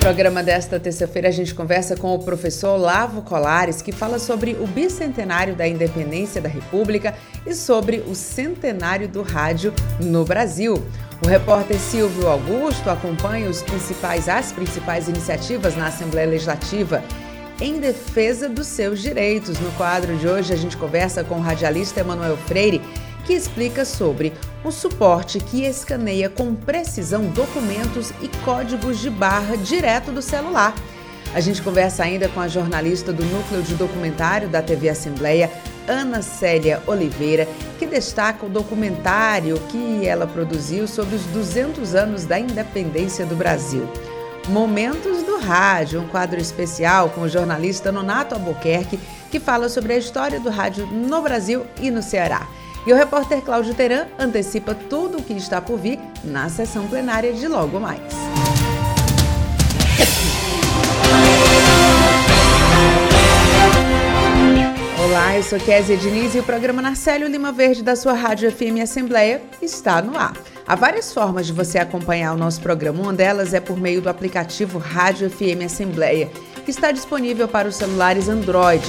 [0.00, 4.66] Programa desta terça-feira a gente conversa com o professor Lavo Colares, que fala sobre o
[4.66, 7.14] bicentenário da independência da República
[7.46, 10.82] e sobre o centenário do rádio no Brasil.
[11.22, 17.04] O repórter Silvio Augusto acompanha os principais, as principais iniciativas na Assembleia Legislativa
[17.60, 19.60] em defesa dos seus direitos.
[19.60, 22.80] No quadro de hoje, a gente conversa com o radialista Emanuel Freire,
[23.30, 24.32] que explica sobre
[24.64, 30.74] o suporte que escaneia com precisão documentos e códigos de barra direto do celular.
[31.32, 35.48] A gente conversa ainda com a jornalista do Núcleo de Documentário da TV Assembleia,
[35.86, 37.46] Ana Célia Oliveira,
[37.78, 43.88] que destaca o documentário que ela produziu sobre os 200 anos da independência do Brasil.
[44.48, 48.98] Momentos do Rádio, um quadro especial com o jornalista Nonato Albuquerque,
[49.30, 52.48] que fala sobre a história do rádio no Brasil e no Ceará.
[52.86, 57.32] E o repórter Cláudio Teran antecipa tudo o que está por vir na sessão plenária
[57.32, 58.00] de logo mais.
[65.04, 68.80] Olá, eu sou Kézia Diniz e o programa Narcélio Lima Verde da sua Rádio FM
[68.82, 70.32] Assembleia está no ar.
[70.66, 73.02] Há várias formas de você acompanhar o nosso programa.
[73.02, 77.76] Uma delas é por meio do aplicativo Rádio FM Assembleia, que está disponível para os
[77.76, 78.84] celulares Android.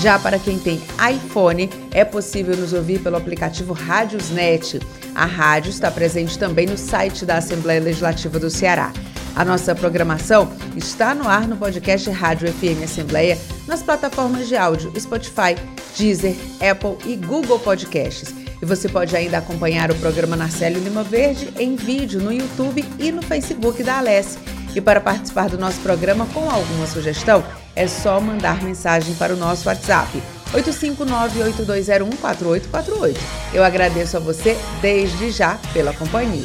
[0.00, 0.80] Já para quem tem
[1.12, 4.80] iPhone, é possível nos ouvir pelo aplicativo Rádiosnet.
[5.14, 8.92] A rádio está presente também no site da Assembleia Legislativa do Ceará.
[9.36, 14.92] A nossa programação está no ar no podcast Rádio FM Assembleia, nas plataformas de áudio
[14.98, 15.56] Spotify,
[15.96, 18.34] Deezer, Apple e Google Podcasts.
[18.60, 23.10] E você pode ainda acompanhar o programa Narcélio Lima Verde em vídeo no YouTube e
[23.10, 24.38] no Facebook da Alesse.
[24.74, 27.42] E para participar do nosso programa com alguma sugestão,
[27.74, 33.16] é só mandar mensagem para o nosso WhatsApp 859-8201-4848.
[33.54, 36.44] Eu agradeço a você desde já pela companhia.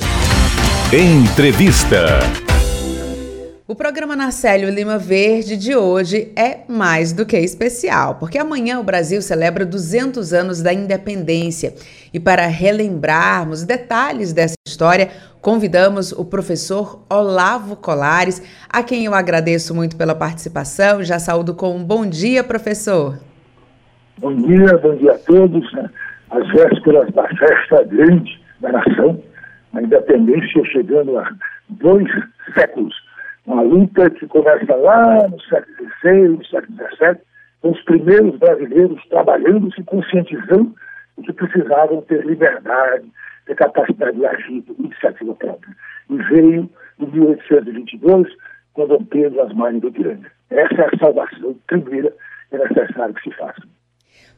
[0.94, 2.20] Entrevista.
[3.68, 8.84] O programa Narcélio Lima Verde de hoje é mais do que especial, porque amanhã o
[8.84, 11.74] Brasil celebra 200 anos da independência.
[12.14, 15.10] E para relembrarmos detalhes dessa história,
[15.46, 21.04] convidamos o professor Olavo Colares, a quem eu agradeço muito pela participação.
[21.04, 23.20] Já saúdo com um bom dia, professor.
[24.18, 25.72] Bom dia, bom dia a todos.
[25.74, 25.88] Né?
[26.32, 29.22] As vésperas da festa grande da nação,
[29.76, 31.30] a independência chegando a
[31.70, 32.08] dois
[32.56, 32.96] séculos
[33.46, 37.22] uma luta que começa lá no século XVI, no século XVII,
[37.62, 40.74] com os primeiros brasileiros trabalhando, se conscientizando
[41.20, 43.06] de que precisavam ter liberdade,
[43.46, 45.76] ter capacidade de agir por iniciativa própria.
[46.10, 46.70] E veio
[47.00, 48.28] em 1822,
[48.74, 50.32] com Dom Pedro as margens do Ipiranga.
[50.50, 52.14] Essa é a salvação primeira
[52.52, 53.62] é necessário que se faça.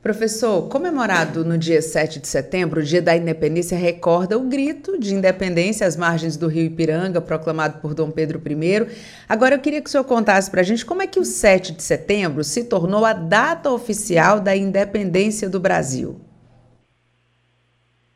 [0.01, 5.13] Professor, comemorado no dia 7 de setembro, o Dia da Independência recorda o grito de
[5.13, 8.87] independência às margens do rio Ipiranga, proclamado por Dom Pedro I.
[9.27, 11.73] Agora eu queria que o senhor contasse para a gente como é que o 7
[11.73, 16.21] de setembro se tornou a data oficial da independência do Brasil.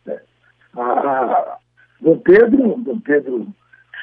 [0.08, 0.22] É.
[2.02, 3.48] Dom Pedro, Dom Pedro,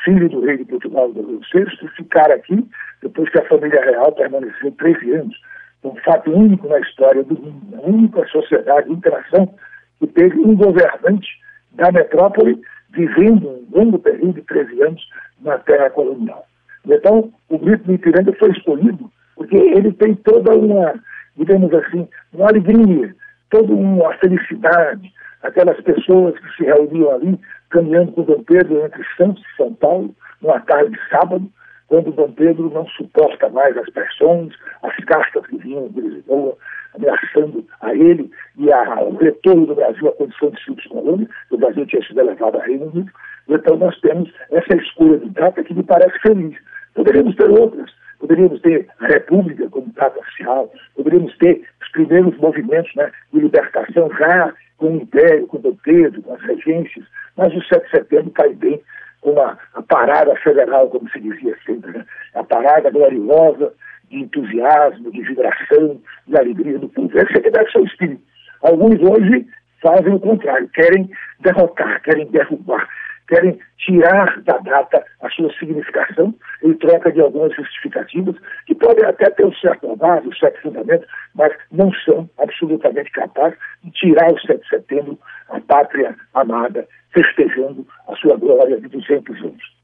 [0.04, 2.66] filho do rei de Portugal, Dom VI, ficar aqui
[3.02, 5.36] depois que a família real permaneceu 13 anos
[5.84, 9.54] um fato único na história do mundo, a única sociedade, interação
[9.98, 11.28] que teve um governante
[11.72, 12.60] da metrópole
[12.91, 15.08] vivendo um longo período de 13 anos
[15.40, 16.46] na terra colonial.
[16.86, 20.94] Então, o Grito do Ipiranga foi escolhido porque ele tem toda uma,
[21.36, 23.14] digamos assim, uma alegria,
[23.50, 25.12] toda uma felicidade,
[25.43, 27.38] aquelas pessoas que se reuniam ali,
[27.71, 31.50] caminhando com Dom Pedro entre Santos e São Paulo, numa tarde de sábado,
[31.88, 36.56] quando Dom Pedro não suporta mais as pressões, as castas que vinham de Lisboa,
[36.94, 41.56] ameaçando a ele e a, o retorno do Brasil à condição de simples colônia, o
[41.56, 43.10] Brasil tinha sido elevado a Reino Unido.
[43.49, 46.56] Então nós temos essa escolha de data que me parece feliz.
[46.94, 52.94] Poderíamos ter outras, poderíamos ter a República como data oficial, poderíamos ter os primeiros movimentos
[52.96, 57.04] né, de libertação já com o Império, com o Dom Pedro, com as regências,
[57.36, 58.80] mas o 7 de setembro cai bem
[59.22, 62.04] uma a parada federal, como se dizia sempre, né?
[62.34, 63.72] a parada gloriosa
[64.08, 67.10] de entusiasmo, de vibração, de alegria do povo.
[67.19, 68.22] Esse é que deve ser o espírito.
[68.62, 69.46] Alguns hoje
[69.82, 71.10] fazem o contrário, querem
[71.40, 72.88] derrotar, querem derrubar,
[73.28, 78.34] querem tirar da data a sua significação em troca de algumas justificativas,
[78.66, 83.58] que podem até ter um certo base, um certo fundamento, mas não são absolutamente capazes
[83.84, 85.19] de tirar o 7 de setembro,
[85.50, 89.77] a pátria amada, festejando a sua glória de 200 anos.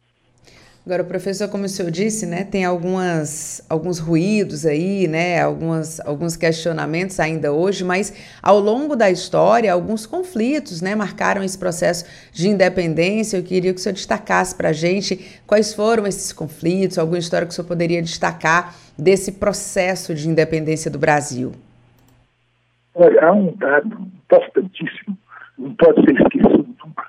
[0.87, 6.37] Agora, professor, como o senhor disse, né, tem algumas, alguns ruídos aí, né, algumas, alguns
[6.37, 12.51] questionamentos ainda hoje, mas ao longo da história, alguns conflitos né, marcaram esse processo de
[12.51, 13.39] independência.
[13.39, 17.47] Eu queria que o senhor destacasse para a gente quais foram esses conflitos, alguma história
[17.47, 21.53] que o senhor poderia destacar desse processo de independência do Brasil.
[22.95, 23.87] Olha, há um dado
[24.23, 25.17] importantíssimo,
[25.57, 27.05] não pode ser esquecido nunca,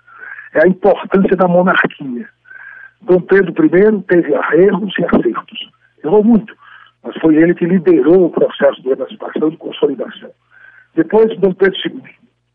[0.54, 2.35] é a importância da monarquia
[3.06, 5.70] Dom Pedro I teve erros e acertos.
[6.04, 6.56] Errou muito,
[7.04, 10.32] mas foi ele que liderou o processo de emancipação e de consolidação.
[10.96, 12.04] Depois, Dom Pedro II.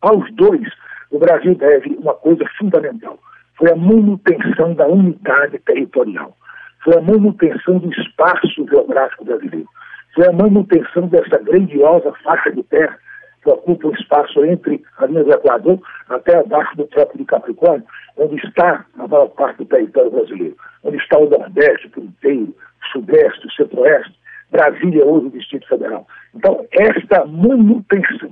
[0.02, 0.68] Aos dois,
[1.10, 3.18] o Brasil deve uma coisa fundamental.
[3.56, 6.36] Foi a manutenção da unidade territorial.
[6.82, 9.68] Foi a manutenção do espaço geográfico brasileiro.
[10.14, 12.98] Foi a manutenção dessa grandiosa faixa de terra
[13.42, 17.84] que ocupa o espaço entre a linha do Equador até abaixo do Trópico de Capricórnio,
[18.16, 22.86] onde está a maior parte do território brasileiro, onde está o Nordeste por inteiro, o
[22.92, 24.14] Sudeste, o Centro-Oeste,
[24.50, 26.06] Brasília, hoje o Distrito Federal.
[26.34, 28.30] Então, esta manutenção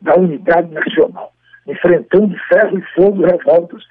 [0.00, 1.32] da unidade nacional,
[1.66, 3.82] enfrentando ferro e fogo revoltas,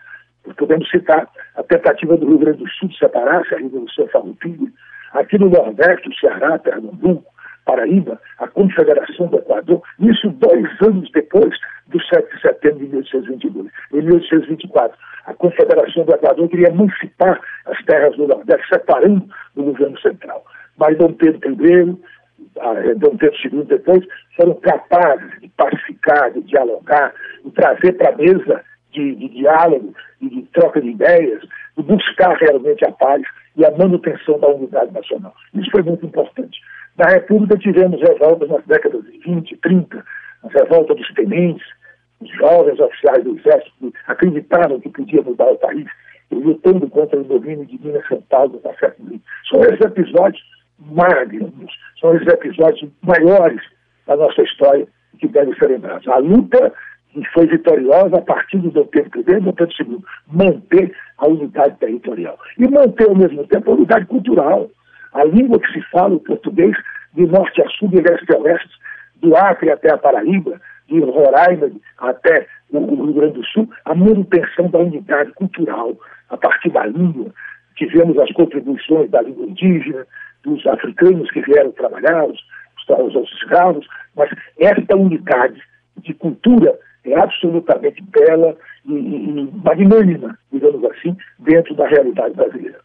[0.57, 4.67] podemos citar a tentativa do Rio Grande do Sul de separar-se, a Revolução Farroupilha,
[5.13, 7.31] aqui no Nordeste, o Ceará, Pernambuco,
[7.65, 11.55] Paraíba, a Confederação do Equador, isso dois anos depois
[11.87, 13.71] do 7 de setembro de 1822.
[13.93, 19.99] Em 1824, a Confederação do Equador queria emancipar as terras do Nordeste, separando do governo
[19.99, 20.43] central.
[20.77, 21.97] Mas Dom Pedro I,
[22.57, 24.05] eh, Dom Pedro II depois,
[24.35, 27.13] foram capazes de pacificar, de dialogar,
[27.43, 31.41] de trazer para a mesa de, de diálogo e de troca de ideias,
[31.77, 33.21] de buscar realmente a paz
[33.55, 35.33] e a manutenção da unidade nacional.
[35.53, 36.59] Isso foi muito importante.
[36.99, 40.03] Na República tivemos revoltas nas décadas de 20, 30,
[40.43, 41.65] a revolta dos tenentes,
[42.19, 45.87] os jovens oficiais do Exército acreditaram que podia mudar o país,
[46.29, 49.17] lutando contra o domínio de Minas São no século.
[49.49, 50.43] São esses episódios
[50.77, 53.61] magnos, são esses episódios maiores
[54.05, 54.85] da nossa história
[55.19, 56.05] que devem ser lembrados.
[56.09, 56.73] A luta
[57.13, 61.27] que foi vitoriosa a partir do Dom Pedro I e do Pedro II, manter a
[61.27, 62.37] unidade territorial.
[62.57, 64.69] E manter, ao mesmo tempo, a unidade cultural.
[65.13, 66.75] A língua que se fala, o português,
[67.13, 68.69] de norte a sul, de leste a oeste,
[69.15, 74.69] do Acre até a Paraíba, de Roraima até o Rio Grande do Sul, a manutenção
[74.69, 75.95] da unidade cultural
[76.29, 77.31] a partir da língua.
[77.75, 80.05] Tivemos as contribuições da língua indígena,
[80.43, 82.39] dos africanos que vieram trabalhar, os,
[82.89, 83.85] os, os escravos,
[84.15, 85.61] mas esta unidade
[85.97, 88.55] de cultura é absolutamente bela
[88.85, 92.79] e, e magnânima, digamos assim, dentro da realidade brasileira.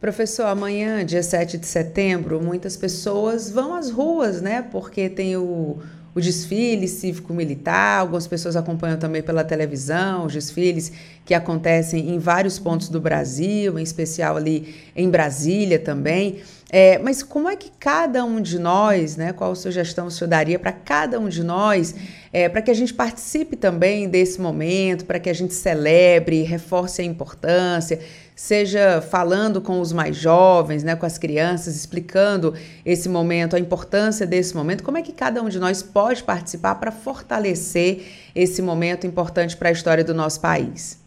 [0.00, 4.62] Professor, amanhã, dia 7 de setembro, muitas pessoas vão às ruas, né?
[4.62, 5.78] Porque tem o,
[6.14, 10.92] o desfile cívico-militar, algumas pessoas acompanham também pela televisão os desfiles
[11.24, 16.42] que acontecem em vários pontos do Brasil, em especial ali em Brasília também.
[16.70, 20.58] É, mas como é que cada um de nós, né, qual sugestão o senhor daria
[20.58, 21.94] para cada um de nós,
[22.32, 27.00] é, para que a gente participe também desse momento, para que a gente celebre, reforce
[27.00, 27.98] a importância,
[28.38, 32.54] seja falando com os mais jovens, né, com as crianças, explicando
[32.86, 36.76] esse momento, a importância desse momento, como é que cada um de nós pode participar
[36.76, 41.04] para fortalecer esse momento importante para a história do nosso país?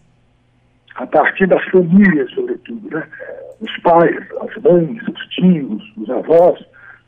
[0.95, 3.07] A partir das famílias, sobretudo, né?
[3.61, 6.59] os pais, as mães, os tios, os avós,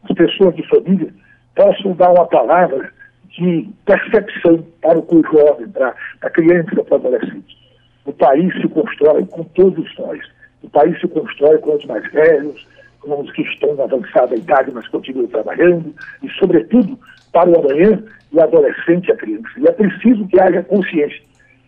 [0.04, 1.14] as pessoas de família
[1.54, 2.90] possam dar uma palavra
[3.28, 7.63] de percepção para o jovem, para a criança, para o adolescente.
[8.06, 10.20] O país se constrói com todos nós.
[10.62, 12.68] O país se constrói com os mais velhos,
[13.00, 16.98] com os que estão na avançada idade, mas continuam trabalhando, e, sobretudo,
[17.32, 19.50] para o amanhã, o adolescente e a criança.
[19.58, 21.22] E é preciso que haja consciência.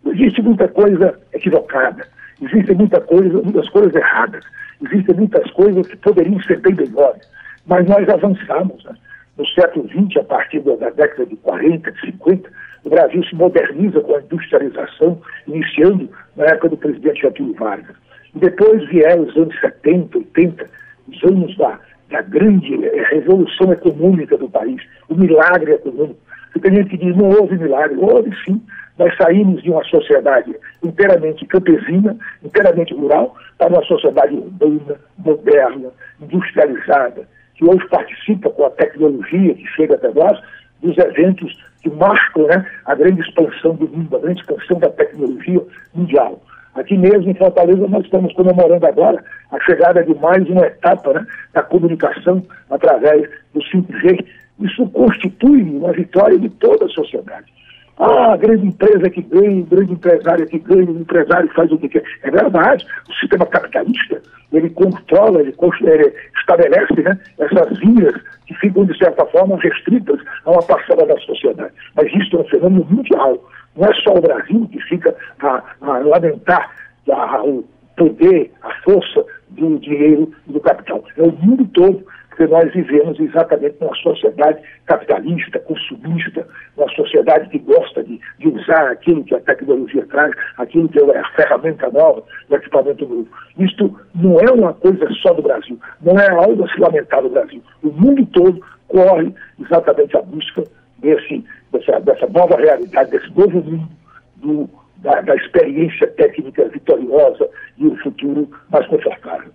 [0.05, 2.07] Existe muita coisa equivocada,
[2.41, 4.43] existe muita coisa, muitas coisas erradas.
[4.83, 7.21] Existem muitas coisas que poderiam ser bem melhores,
[7.65, 8.83] mas nós avançamos.
[8.83, 8.93] Né?
[9.37, 12.49] No século XX, a partir da década de 40, de 50,
[12.85, 17.95] o Brasil se moderniza com a industrialização, iniciando na época do presidente Getúlio Vargas.
[18.35, 20.65] E depois vieram os anos 70, 80,
[21.07, 21.79] os anos da,
[22.11, 26.19] da grande eh, revolução econômica do país, o milagre econômico.
[26.61, 27.97] Tem gente que diz, não houve milagre.
[27.99, 28.61] Houve sim.
[28.97, 35.89] Nós saímos de uma sociedade inteiramente campesina, inteiramente rural, para uma sociedade urbana, moderna,
[36.21, 40.39] industrializada, que hoje participa com a tecnologia que chega até nós,
[40.81, 41.53] dos eventos
[41.85, 45.61] que marcam né, a grande expansão do mundo, a grande expansão da tecnologia
[45.93, 46.41] mundial.
[46.73, 51.27] Aqui mesmo em Fortaleza nós estamos comemorando agora a chegada de mais uma etapa né,
[51.53, 54.25] da comunicação através do 5G.
[54.61, 57.53] Isso constitui uma vitória de toda a sociedade.
[57.97, 62.03] Ah, grande empresa que ganha, grande empresário que ganha, o empresário faz o que quer.
[62.23, 64.21] É verdade, o sistema capitalista,
[64.51, 68.13] ele controla, ele, ele estabelece né, essas vias
[68.45, 71.73] que ficam, de certa forma, restritas a uma parcela da sociedade.
[71.95, 73.49] Mas isso é um fenômeno mundial.
[73.77, 76.71] Não é só o Brasil que fica a, a lamentar
[77.09, 77.63] a, o
[77.95, 81.01] poder, a força do dinheiro e do capital.
[81.17, 86.45] É o mundo todo porque nós vivemos exatamente numa sociedade capitalista, consumista,
[86.77, 91.19] uma sociedade que gosta de, de usar aquilo que a tecnologia traz, aquilo que é
[91.19, 93.27] a ferramenta nova, o equipamento novo.
[93.57, 97.29] Isto não é uma coisa só do Brasil, não é algo a se lamentar do
[97.29, 97.61] Brasil.
[97.83, 100.63] O mundo todo corre exatamente à busca
[100.99, 103.89] desse, dessa, dessa nova realidade, desse novo mundo,
[104.37, 109.51] do, da, da experiência técnica vitoriosa e o futuro mais confortável.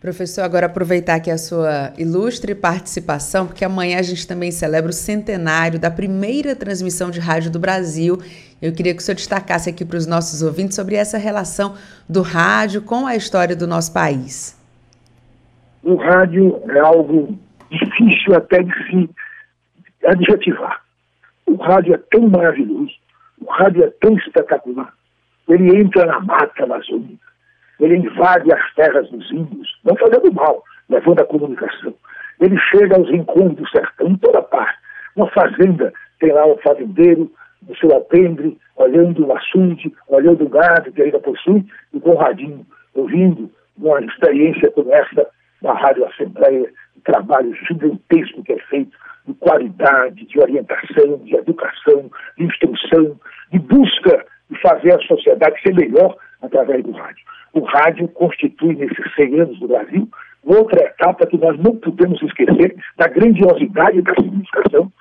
[0.00, 4.92] Professor, agora aproveitar aqui a sua ilustre participação, porque amanhã a gente também celebra o
[4.92, 8.16] centenário da primeira transmissão de rádio do Brasil.
[8.62, 11.74] Eu queria que o senhor destacasse aqui para os nossos ouvintes sobre essa relação
[12.08, 14.56] do rádio com a história do nosso país.
[15.82, 17.36] O rádio é algo
[17.68, 19.10] difícil até de se
[20.06, 20.80] adjetivar.
[21.44, 22.92] O rádio é tão maravilhoso,
[23.40, 24.94] o rádio é tão espetacular.
[25.48, 27.27] Ele entra na mata amazônica
[27.80, 31.94] ele invade as terras dos índios, não fazendo mal, levando a comunicação.
[32.40, 34.78] Ele chega aos rincões do sertão, em toda parte.
[35.16, 37.30] Uma fazenda, tem lá um fazendeiro,
[37.68, 42.16] no seu alpendre, olhando o açude, olhando o gado que ainda possui, e com o
[42.16, 45.26] radinho, ouvindo uma experiência como essa
[45.60, 52.10] da Rádio Assembleia, um trabalho gigantesco que é feito de qualidade, de orientação, de educação,
[52.36, 53.18] de instrução,
[53.52, 59.14] de busca de fazer a sociedade ser melhor através do rádio o rádio constitui, nesses
[59.14, 60.08] 100 anos do Brasil,
[60.44, 64.92] outra etapa que nós não podemos esquecer da grandiosidade da significação.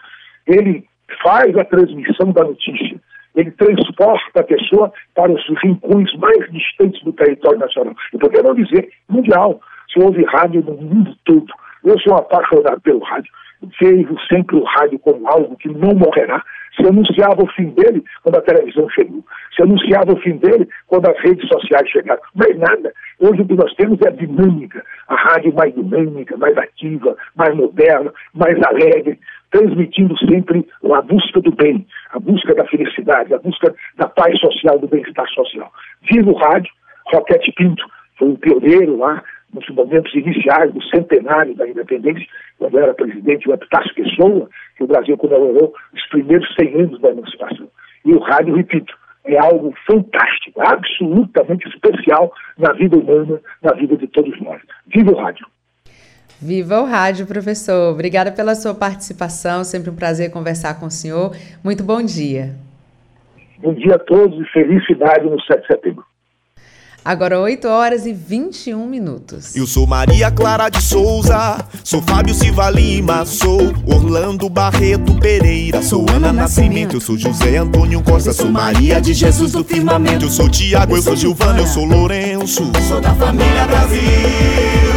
[0.45, 0.85] Ele
[1.23, 2.99] faz a transmissão da notícia,
[3.35, 7.95] ele transporta a pessoa para os rincões mais distantes do território nacional.
[8.13, 9.61] E por que não dizer mundial?
[9.93, 11.47] Se houve rádio no mundo todo.
[11.83, 13.31] Eu sou apaixonado pelo rádio.
[13.79, 16.43] Vejo sempre o rádio como algo que não morrerá,
[16.77, 19.23] se anunciava o fim dele quando a televisão chegou.
[19.55, 22.21] Se anunciava o fim dele quando as redes sociais chegaram.
[22.35, 22.93] Mais nada.
[23.19, 24.83] Hoje o que nós temos é a dinâmica.
[25.07, 29.19] A rádio mais dinâmica, mais ativa, mais moderna, mais alegre,
[29.51, 34.77] transmitindo sempre a busca do bem, a busca da felicidade, a busca da paz social,
[34.77, 35.71] do bem-estar social.
[36.09, 36.71] Viva o rádio,
[37.07, 37.85] Roquete Pinto
[38.17, 42.25] foi um pioneiro lá nos momentos iniciais do centenário da independência,
[42.57, 47.09] quando era presidente o Epitácio Pessoa, que o Brasil comemorou os primeiros 100 anos da
[47.09, 47.67] emancipação.
[48.05, 48.93] E o rádio, repito,
[49.25, 54.61] é algo fantástico, absolutamente especial na vida humana, na vida de todos nós.
[54.87, 55.45] Viva o rádio!
[56.39, 57.93] Viva o rádio, professor.
[57.93, 59.63] Obrigada pela sua participação.
[59.63, 61.31] Sempre um prazer conversar com o senhor.
[61.63, 62.55] Muito bom dia.
[63.57, 66.05] Bom dia a todos e felicidade no 7 de setembro.
[67.07, 69.55] Agora 8 horas e 21 minutos.
[69.55, 76.05] Eu sou Maria Clara de Souza, sou Fábio Silva Lima, sou Orlando Barreto Pereira, sou
[76.13, 80.49] Ana Nascimento, eu sou José Antônio Costa, sou Maria de Jesus do Firmamento, eu sou
[80.49, 84.96] Tiago, eu sou Gilvana, eu sou Lourenço, sou da família Brasil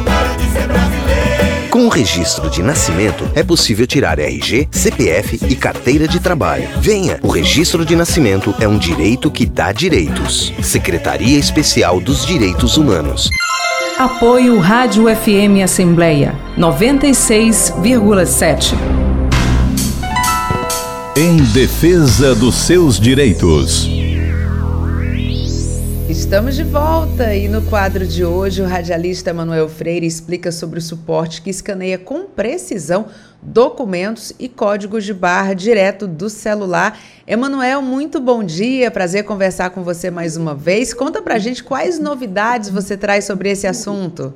[1.71, 6.67] Com o registro de nascimento, é possível tirar RG, CPF e carteira de trabalho.
[6.81, 7.17] Venha!
[7.23, 10.51] O registro de nascimento é um direito que dá direitos.
[10.61, 13.29] Secretaria Especial dos Direitos Humanos.
[13.97, 18.73] Apoio Rádio FM Assembleia 96,7.
[21.15, 24.00] Em defesa dos seus direitos.
[26.11, 30.81] Estamos de volta e no quadro de hoje o radialista Manuel Freire explica sobre o
[30.81, 33.05] suporte que escaneia com precisão
[33.41, 36.99] documentos e códigos de barra direto do celular.
[37.25, 40.93] Emanuel, muito bom dia, prazer conversar com você mais uma vez.
[40.93, 44.33] Conta pra gente quais novidades você traz sobre esse assunto.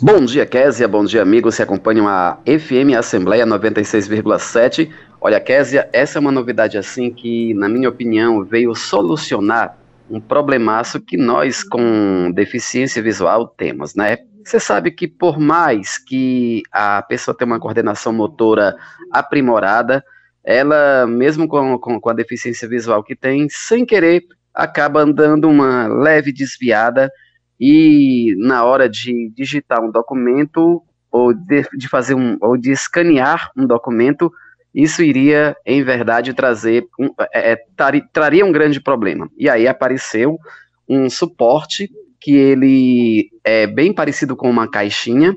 [0.00, 4.88] Bom dia, Késia, bom dia, amigos que acompanham a FM Assembleia 96,7.
[5.20, 11.00] Olha, Késia, essa é uma novidade assim que, na minha opinião, veio solucionar um problemaço
[11.00, 14.18] que nós com deficiência visual temos, né?
[14.44, 18.76] Você sabe que por mais que a pessoa tenha uma coordenação motora
[19.10, 20.04] aprimorada,
[20.44, 25.86] ela, mesmo com, com, com a deficiência visual que tem, sem querer, acaba dando uma
[25.86, 27.10] leve desviada
[27.58, 33.50] e na hora de digitar um documento ou de, de fazer um ou de escanear
[33.56, 34.30] um documento,
[34.74, 36.86] isso iria, em verdade, trazer
[37.32, 37.58] é, é
[38.12, 39.30] traria um grande problema.
[39.38, 40.38] E aí apareceu
[40.88, 41.88] um suporte
[42.20, 45.36] que ele é bem parecido com uma caixinha.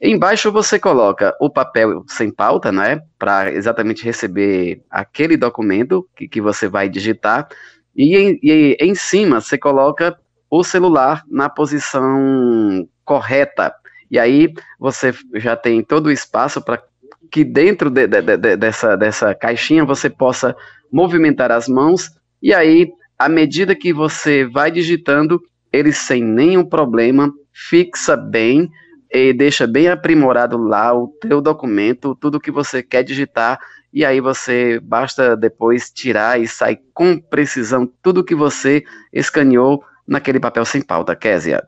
[0.00, 6.40] Embaixo você coloca o papel sem pauta, né, para exatamente receber aquele documento que, que
[6.40, 7.48] você vai digitar.
[7.96, 10.16] E em, e em cima você coloca
[10.48, 13.74] o celular na posição correta.
[14.10, 16.82] E aí você já tem todo o espaço para
[17.30, 20.54] que dentro de, de, de, dessa, dessa caixinha você possa
[20.92, 22.10] movimentar as mãos.
[22.42, 25.40] E aí, à medida que você vai digitando,
[25.72, 28.70] ele sem nenhum problema fixa bem
[29.12, 33.58] e deixa bem aprimorado lá o teu documento, tudo que você quer digitar,
[33.92, 40.38] e aí você basta depois tirar e sair com precisão tudo que você escaneou naquele
[40.38, 41.66] papel sem pauta, Késia.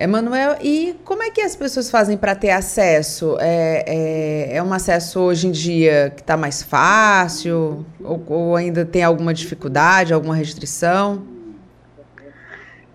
[0.00, 3.36] Emanuel, e como é que as pessoas fazem para ter acesso?
[3.38, 7.84] É, é, é, um acesso hoje em dia que está mais fácil?
[8.02, 11.22] Ou, ou, ainda tem alguma dificuldade, alguma restrição?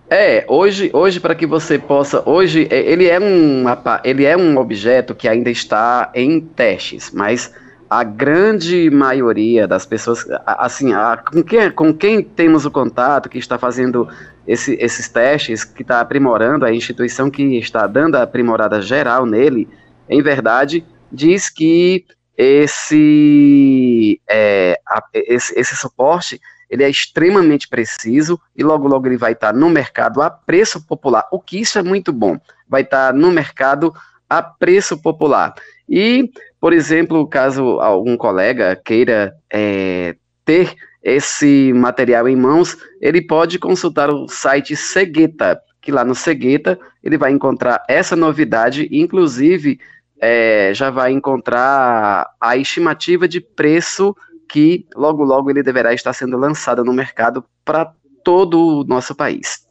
[0.09, 3.65] É, hoje, hoje para que você possa, hoje é, ele é um
[4.03, 7.51] ele é um objeto que ainda está em testes, mas
[7.99, 13.37] a grande maioria das pessoas, assim, a, com, quem, com quem temos o contato, que
[13.37, 14.09] está fazendo
[14.45, 19.69] esse, esses testes, que está aprimorando, a instituição que está dando a aprimorada geral nele,
[20.09, 22.05] em verdade, diz que
[22.37, 29.31] esse, é, a, esse, esse suporte ele é extremamente preciso e logo logo ele vai
[29.31, 32.37] estar no mercado a preço popular, o que isso é muito bom,
[32.67, 33.93] vai estar no mercado
[34.29, 35.53] a preço popular.
[35.87, 36.31] E
[36.65, 44.09] por exemplo, caso algum colega queira é, ter esse material em mãos, ele pode consultar
[44.09, 49.79] o site Segueta, que lá no Segueta ele vai encontrar essa novidade, inclusive
[50.19, 54.15] é, já vai encontrar a estimativa de preço
[54.49, 59.64] que logo logo ele deverá estar sendo lançado no mercado para todo o nosso país.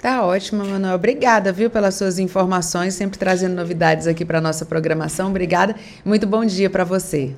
[0.00, 0.94] Tá ótimo, Manuel.
[0.94, 5.28] Obrigada, viu, pelas suas informações, sempre trazendo novidades aqui para nossa programação.
[5.28, 5.74] Obrigada.
[6.04, 7.34] Muito bom dia para você.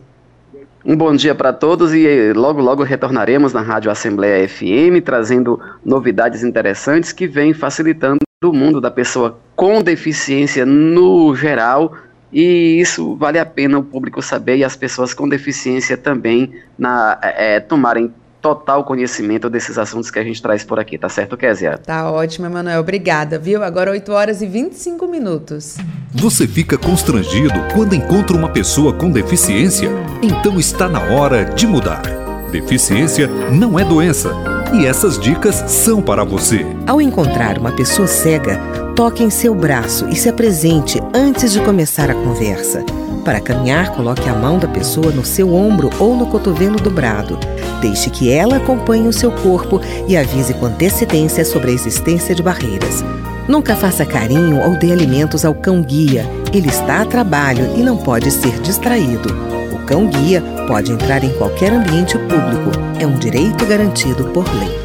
[0.85, 6.43] Um bom dia para todos e logo logo retornaremos na Rádio Assembleia FM trazendo novidades
[6.43, 11.95] interessantes que vêm facilitando o mundo da pessoa com deficiência no geral
[12.33, 17.19] e isso vale a pena o público saber e as pessoas com deficiência também na,
[17.23, 21.79] é, tomarem total conhecimento desses assuntos que a gente traz por aqui, tá certo, Kézia?
[21.79, 22.81] Tá ótimo, Emanuel.
[22.81, 23.63] Obrigada, viu?
[23.63, 25.77] Agora 8 horas e 25 minutos.
[26.13, 29.91] Você fica constrangido quando encontra uma pessoa com deficiência?
[30.23, 32.03] Então está na hora de mudar.
[32.51, 34.35] Deficiência não é doença.
[34.73, 36.67] E essas dicas são para você.
[36.87, 38.61] Ao encontrar uma pessoa cega,
[39.01, 42.85] toque em seu braço e se apresente antes de começar a conversa.
[43.25, 47.39] Para caminhar, coloque a mão da pessoa no seu ombro ou no cotovelo dobrado.
[47.81, 52.43] Deixe que ela acompanhe o seu corpo e avise com antecedência sobre a existência de
[52.43, 53.03] barreiras.
[53.49, 56.27] Nunca faça carinho ou dê alimentos ao cão-guia.
[56.53, 59.31] Ele está a trabalho e não pode ser distraído.
[59.73, 62.71] O cão-guia pode entrar em qualquer ambiente público.
[63.01, 64.80] É um direito garantido por lei.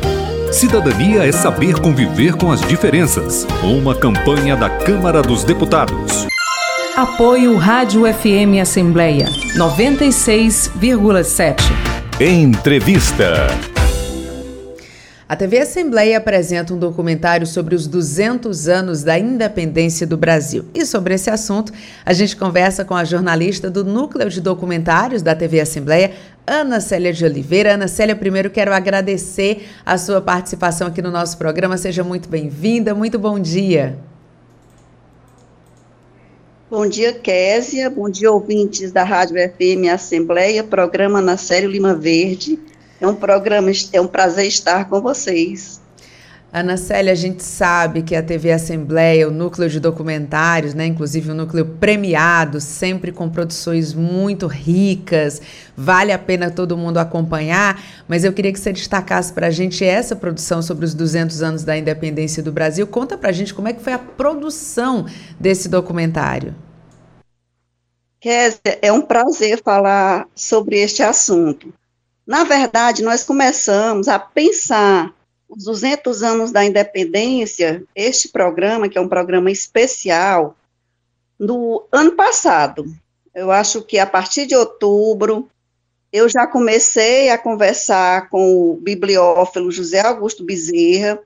[0.55, 3.45] Cidadania é saber conviver com as diferenças.
[3.61, 6.25] Uma campanha da Câmara dos Deputados.
[6.95, 9.25] Apoio Rádio FM Assembleia
[9.57, 11.57] 96,7.
[12.21, 13.49] Entrevista.
[15.27, 20.65] A TV Assembleia apresenta um documentário sobre os 200 anos da independência do Brasil.
[20.71, 21.73] E sobre esse assunto,
[22.05, 26.11] a gente conversa com a jornalista do Núcleo de Documentários da TV Assembleia,
[26.47, 27.73] Ana Célia de Oliveira.
[27.73, 31.77] Ana Célia, primeiro quero agradecer a sua participação aqui no nosso programa.
[31.77, 32.93] Seja muito bem-vinda.
[32.93, 33.97] Muito bom dia.
[36.69, 37.89] Bom dia, Késia.
[37.89, 42.59] Bom dia, ouvintes da Rádio FM Assembleia, programa na série Lima Verde.
[42.99, 45.79] É um programa, é um prazer estar com vocês.
[46.57, 51.31] Ana Célia, a gente sabe que a TV Assembleia, o núcleo de documentários, né, inclusive
[51.31, 55.41] o núcleo premiado, sempre com produções muito ricas,
[55.75, 59.83] vale a pena todo mundo acompanhar, mas eu queria que você destacasse para a gente
[59.83, 62.87] essa produção sobre os 200 anos da independência do Brasil.
[62.87, 65.05] Conta para a gente como é que foi a produção
[65.37, 66.55] desse documentário.
[68.21, 71.73] Kézia, é um prazer falar sobre este assunto.
[72.25, 75.13] Na verdade, nós começamos a pensar
[75.47, 80.55] os 200 anos da independência, este programa, que é um programa especial,
[81.39, 82.85] no ano passado.
[83.33, 85.49] Eu acho que a partir de outubro
[86.11, 91.19] eu já comecei a conversar com o bibliófilo José Augusto Bezerra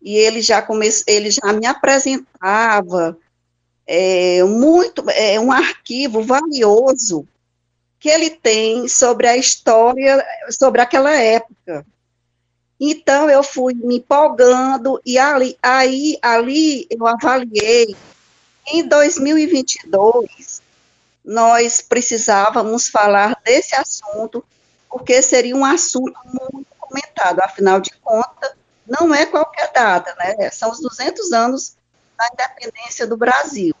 [0.00, 3.18] e ele já come, ele já me apresentava
[3.84, 7.26] é, muito é, um arquivo valioso
[7.98, 11.84] que ele tem sobre a história sobre aquela época.
[12.80, 17.96] Então eu fui me empolgando e ali, aí ali eu avaliei
[18.66, 20.62] em 2022
[21.28, 24.42] nós precisávamos falar desse assunto,
[24.88, 28.52] porque seria um assunto muito comentado, afinal de contas,
[28.86, 30.50] não é qualquer data, né?
[30.50, 31.76] São os 200 anos
[32.16, 33.74] da independência do Brasil.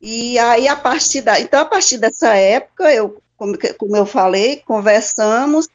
[0.00, 4.62] E aí, a partir da, então, a partir dessa época, eu, como, como eu falei,
[4.64, 5.68] conversamos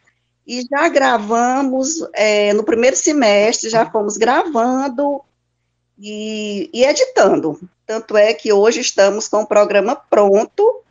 [0.48, 5.22] e já gravamos, é, no primeiro semestre, já fomos gravando
[6.00, 7.60] e, e editando.
[7.86, 10.84] Tanto é que hoje estamos com o programa pronto,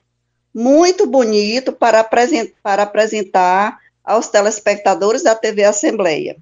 [0.55, 6.37] muito bonito, para, para apresentar aos telespectadores da TV Assembleia.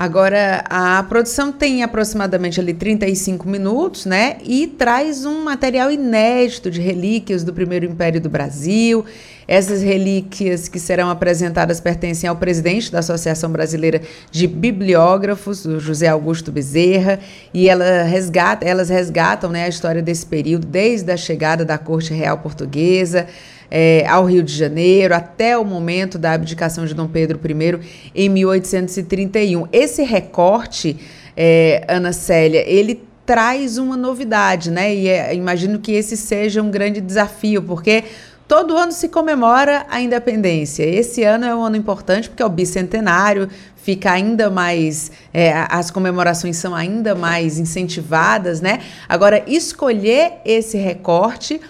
[0.00, 4.38] Agora, a produção tem aproximadamente ali 35 minutos, né?
[4.42, 9.04] E traz um material inédito de relíquias do primeiro Império do Brasil.
[9.46, 16.08] Essas relíquias que serão apresentadas pertencem ao presidente da Associação Brasileira de Bibliógrafos, o José
[16.08, 17.20] Augusto Bezerra,
[17.52, 22.14] e ela resgata, elas resgatam né, a história desse período, desde a chegada da Corte
[22.14, 23.26] Real Portuguesa
[23.70, 27.80] é, ao Rio de Janeiro, até o momento da abdicação de Dom Pedro I
[28.14, 29.68] em 1831.
[29.72, 30.96] Esse recorte,
[31.36, 34.92] é, Ana Célia, ele traz uma novidade, né?
[34.92, 38.02] E é, imagino que esse seja um grande desafio, porque
[38.48, 40.82] todo ano se comemora a independência.
[40.82, 45.12] Esse ano é um ano importante porque é o bicentenário, fica ainda mais.
[45.32, 48.80] É, as comemorações são ainda mais incentivadas, né?
[49.08, 51.60] Agora, escolher esse recorte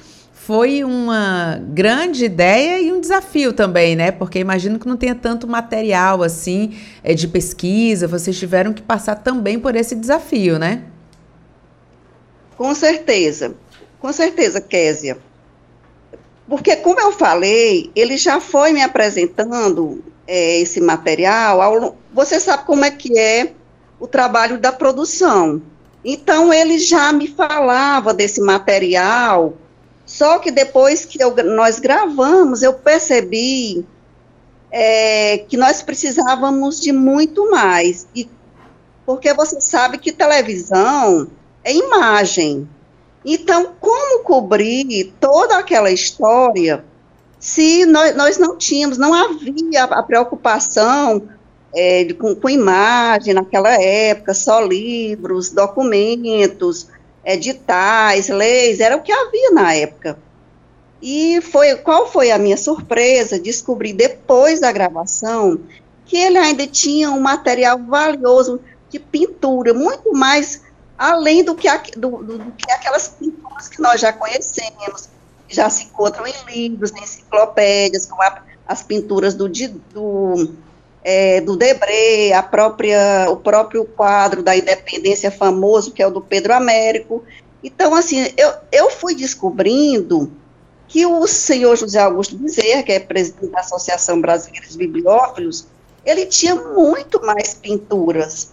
[0.46, 4.10] foi uma grande ideia e um desafio também, né?
[4.10, 9.16] Porque imagino que não tenha tanto material assim é, de pesquisa, vocês tiveram que passar
[9.16, 10.84] também por esse desafio, né?
[12.56, 13.54] Com certeza,
[14.00, 15.18] com certeza, Késia.
[16.48, 21.96] Porque, como eu falei, ele já foi me apresentando é, esse material.
[22.14, 23.52] Você sabe como é que é
[24.00, 25.60] o trabalho da produção.
[26.02, 29.54] Então, ele já me falava desse material
[30.10, 33.86] só que depois que eu, nós gravamos, eu percebi
[34.68, 38.08] é, que nós precisávamos de muito mais.
[38.12, 38.28] E,
[39.06, 41.28] porque você sabe que televisão
[41.62, 42.68] é imagem.
[43.24, 46.84] Então, como cobrir toda aquela história
[47.38, 51.22] se nós, nós não tínhamos, não havia a preocupação
[51.72, 56.88] é, com, com imagem naquela época, só livros, documentos,
[57.24, 60.18] editais, leis, era o que havia na época.
[61.02, 63.38] E foi qual foi a minha surpresa?
[63.38, 65.60] Descobri depois da gravação
[66.04, 70.62] que ele ainda tinha um material valioso de pintura, muito mais
[70.98, 75.08] além do que, do, do, do que aquelas pinturas que nós já conhecemos,
[75.48, 80.54] que já se encontram em livros, em enciclopédias, como a, as pinturas do, do
[81.02, 86.20] é, do Debré, a própria, o próprio quadro da independência famoso, que é o do
[86.20, 87.24] Pedro Américo.
[87.62, 90.30] Então, assim, eu, eu fui descobrindo
[90.88, 95.66] que o senhor José Augusto Bezerra, que é presidente da Associação Brasileira de Bibliófilos,
[96.04, 98.50] ele tinha muito mais pinturas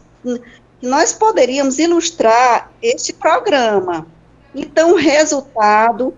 [0.82, 4.06] nós poderíamos ilustrar este programa.
[4.54, 6.14] Então, o resultado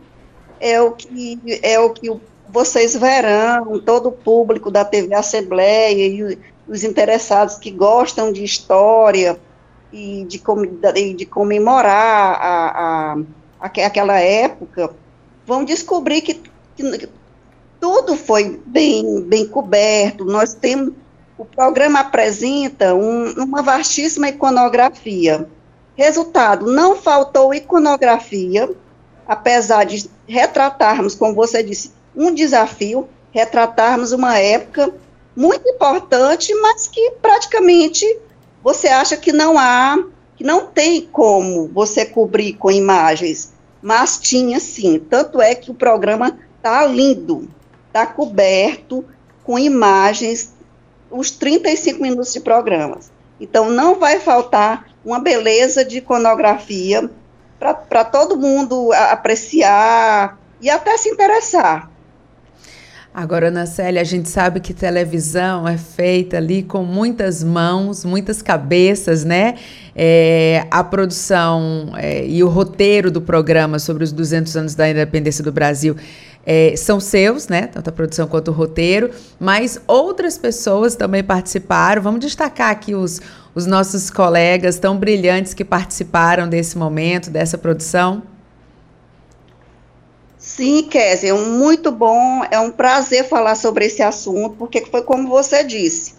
[0.59, 2.19] é o que é o que o
[2.51, 9.39] vocês verão, todo o público da TV Assembleia e os interessados que gostam de história
[9.91, 10.41] e de,
[11.15, 13.17] de comemorar a,
[13.59, 14.91] a, aquela época,
[15.45, 16.41] vão descobrir que,
[16.75, 17.09] que
[17.79, 20.25] tudo foi bem, bem coberto.
[20.25, 20.93] Nós temos,
[21.37, 25.47] o programa apresenta um, uma vastíssima iconografia.
[25.95, 28.69] Resultado, não faltou iconografia,
[29.27, 34.93] apesar de retratarmos, como você disse, um desafio, retratarmos uma época
[35.33, 38.05] muito importante, mas que praticamente
[38.61, 40.03] você acha que não há,
[40.35, 44.99] que não tem como você cobrir com imagens, mas tinha sim.
[44.99, 47.47] Tanto é que o programa está lindo,
[47.87, 49.05] está coberto
[49.45, 50.53] com imagens,
[51.09, 53.09] os 35 minutos de programas.
[53.39, 57.09] Então, não vai faltar uma beleza de iconografia
[57.57, 61.88] para todo mundo apreciar e até se interessar.
[63.11, 68.43] Agora, Ana Célia, a gente sabe que televisão é feita ali com muitas mãos, muitas
[68.43, 69.55] cabeças, né?
[69.95, 75.43] É, a produção é, e o roteiro do programa sobre os 200 anos da independência
[75.43, 75.95] do Brasil
[76.45, 77.63] é, são seus, né?
[77.63, 82.03] Tanto a produção quanto o roteiro, mas outras pessoas também participaram.
[82.03, 83.19] Vamos destacar aqui os,
[83.55, 88.21] os nossos colegas tão brilhantes que participaram desse momento, dessa produção.
[90.49, 95.29] Sim, Kézia, é muito bom, é um prazer falar sobre esse assunto, porque foi como
[95.29, 96.15] você disse.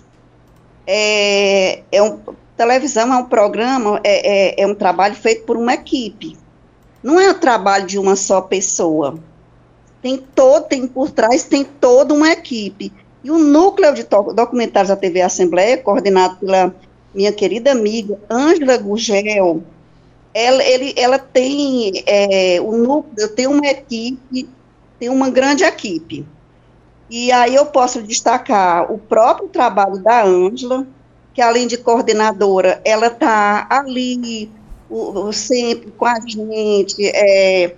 [0.87, 2.21] É, é um,
[2.57, 6.39] televisão é um programa, é, é, é um trabalho feito por uma equipe.
[7.03, 9.19] Não é o trabalho de uma só pessoa.
[10.01, 12.93] Tem todo, tem por trás, tem toda uma equipe.
[13.25, 16.73] E o núcleo de documentários da TV Assembleia, coordenado pela
[17.13, 19.61] minha querida amiga Ângela Gugel,
[20.33, 24.49] ela, ele, ela tem é, o núcleo, tem uma equipe,
[24.99, 26.27] tem uma grande equipe.
[27.09, 30.87] E aí eu posso destacar o próprio trabalho da Ângela,
[31.35, 34.51] que além de coordenadora, ela está ali
[34.89, 37.75] o, o, sempre com a gente, é,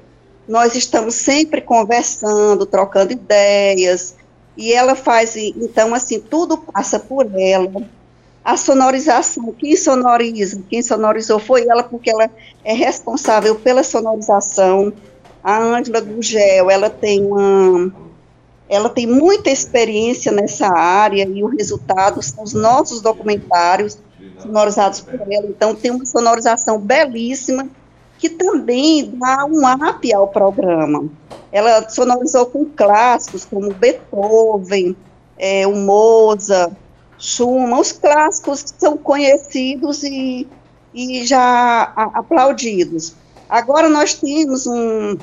[0.47, 4.17] nós estamos sempre conversando, trocando ideias,
[4.57, 7.83] e ela faz, então, assim, tudo passa por ela,
[8.45, 12.29] a sonorização, quem sonoriza, quem sonorizou foi ela, porque ela
[12.65, 14.93] é responsável pela sonorização.
[15.45, 17.93] A Ângela Gugel, ela tem uma,
[18.69, 23.99] ela tem muita experiência nessa área e o resultado são os nossos documentários
[24.39, 25.47] sonorizados por ela.
[25.47, 27.69] Então tem uma sonorização belíssima
[28.19, 31.09] que também dá um up ao programa.
[31.53, 34.97] Ela sonorizou com clássicos como Beethoven,
[35.37, 36.73] é, o Mozart,
[37.23, 40.49] Schumann, os clássicos que são conhecidos e,
[40.93, 43.15] e já aplaudidos.
[43.49, 45.17] Agora nós temos um,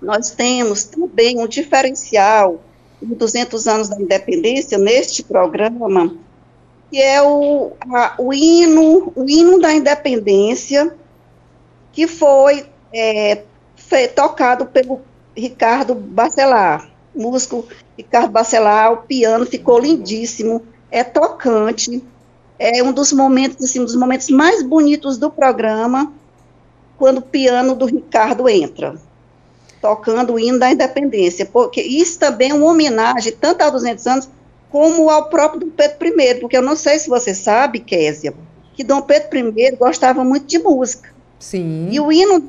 [0.00, 2.60] nós temos também um diferencial
[3.02, 6.14] em 200 anos da independência neste programa,
[6.88, 10.94] que é o, a, o hino, o hino da independência,
[11.92, 13.42] que foi, é,
[13.74, 15.00] foi tocado pelo
[15.36, 17.66] Ricardo Bacelar, músico
[17.98, 20.62] Ricardo Bacelar, o piano ficou lindíssimo,
[20.94, 22.00] é tocante,
[22.56, 26.12] é um dos momentos, assim, um dos momentos mais bonitos do programa,
[26.96, 28.94] quando o piano do Ricardo entra,
[29.82, 34.28] tocando o hino da independência, porque isso também é uma homenagem, tanto aos 200 anos,
[34.70, 38.32] como ao próprio Dom Pedro I, porque eu não sei se você sabe, Késia,
[38.74, 41.12] que Dom Pedro I gostava muito de música.
[41.40, 41.88] Sim.
[41.90, 42.46] E o hino da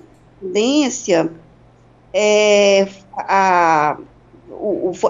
[0.59, 1.31] independência,
[2.13, 3.97] é, a,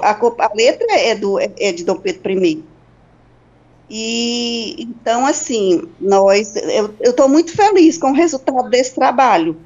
[0.01, 2.63] a, a, letra é, do, é de Dom Pedro I,
[3.89, 9.57] e então, assim, nós, eu estou muito feliz com o resultado desse trabalho.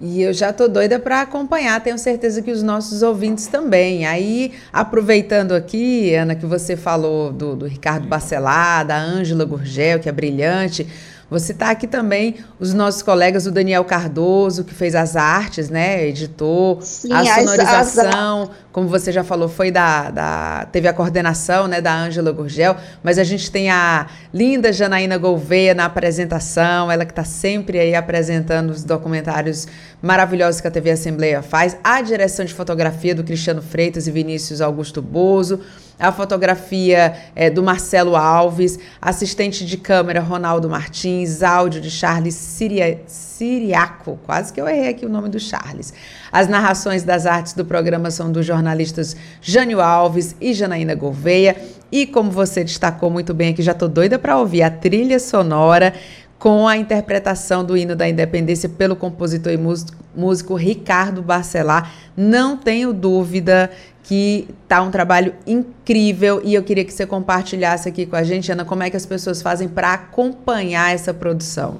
[0.00, 4.06] E eu já tô doida para acompanhar, tenho certeza que os nossos ouvintes também.
[4.06, 10.08] Aí, aproveitando aqui, Ana, que você falou do, do Ricardo Bacelar, da Ângela Gurgel, que
[10.08, 10.86] é brilhante.
[11.30, 16.06] Vou citar aqui também os nossos colegas, o Daniel Cardoso, que fez as artes, né?
[16.06, 18.56] Editor, Sim, a sonorização, as, as...
[18.70, 20.68] como você já falou, foi da, da.
[20.70, 25.74] Teve a coordenação né, da Ângela Gurgel, mas a gente tem a linda Janaína Gouveia
[25.74, 29.66] na apresentação, ela que está sempre aí apresentando os documentários
[30.02, 34.60] maravilhosos que a TV Assembleia faz, a direção de fotografia do Cristiano Freitas e Vinícius
[34.60, 35.60] Augusto Bozo
[35.98, 43.00] a fotografia é, do Marcelo Alves, assistente de câmera Ronaldo Martins, áudio de Charles Siria,
[43.06, 45.92] Siriaco, quase que eu errei aqui o nome do Charles.
[46.30, 51.56] As narrações das artes do programa são dos jornalistas Jânio Alves e Janaína Gouveia.
[51.90, 55.94] E como você destacou muito bem aqui, já estou doida para ouvir a trilha sonora
[56.38, 61.90] com a interpretação do hino da independência pelo compositor e músico, músico Ricardo Barcelar.
[62.16, 63.70] Não tenho dúvida
[64.04, 68.52] que tá um trabalho incrível e eu queria que você compartilhasse aqui com a gente,
[68.52, 71.78] Ana, como é que as pessoas fazem para acompanhar essa produção.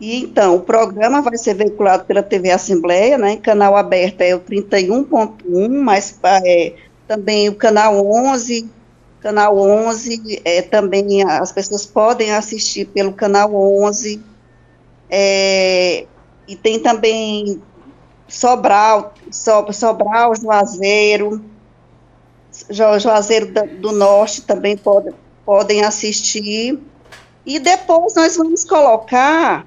[0.00, 4.40] E então, o programa vai ser veiculado pela TV Assembleia, né, canal aberto é o
[4.40, 6.16] 31.1, mas
[6.46, 6.74] é,
[7.08, 8.70] também o canal 11,
[9.20, 14.22] canal 11, é, também as pessoas podem assistir pelo canal 11,
[15.10, 16.06] é,
[16.46, 17.60] e tem também
[18.28, 21.44] Sobral, so, Sobral, Juazeiro,
[22.70, 25.12] Juazeiro do Norte também pode,
[25.44, 26.78] podem assistir.
[27.44, 29.66] E depois nós vamos colocar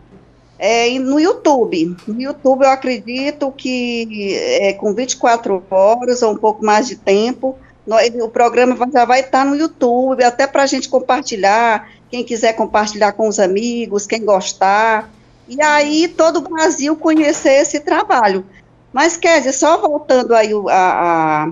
[0.57, 1.95] é, no YouTube.
[2.07, 7.55] No YouTube eu acredito que é, com 24 horas ou um pouco mais de tempo,
[7.85, 12.53] nós, o programa já vai estar no YouTube, até para a gente compartilhar, quem quiser
[12.53, 15.09] compartilhar com os amigos, quem gostar.
[15.47, 18.45] E aí todo o Brasil conhecer esse trabalho.
[18.91, 21.51] Mas, Kézia, só voltando aí a,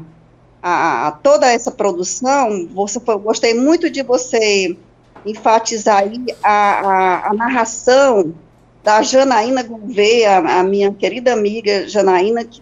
[0.62, 4.76] a, a, toda essa produção, você foi, gostei muito de você
[5.26, 8.34] enfatizar aí a, a, a narração
[8.84, 12.62] da Janaína Gouveia, a, minha querida amiga Janaína, que,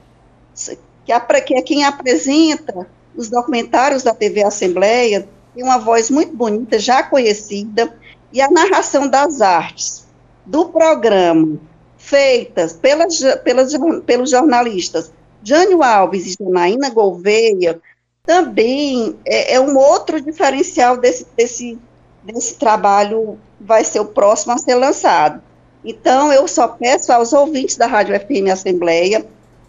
[1.05, 7.03] que é quem apresenta os documentários da TV Assembleia, tem uma voz muito bonita, já
[7.03, 7.95] conhecida,
[8.31, 10.02] e a narração das artes
[10.45, 11.57] do programa,
[11.97, 13.73] feitas pelas, pelas,
[14.05, 15.11] pelos jornalistas
[15.43, 17.81] Jânio Alves e Janaína Gouveia,
[18.25, 21.77] também é, é, um outro diferencial desse, desse,
[22.23, 25.41] desse trabalho, vai ser o próximo a ser lançado.
[25.83, 29.25] Então, eu só peço aos ouvintes da Rádio FM Assembleia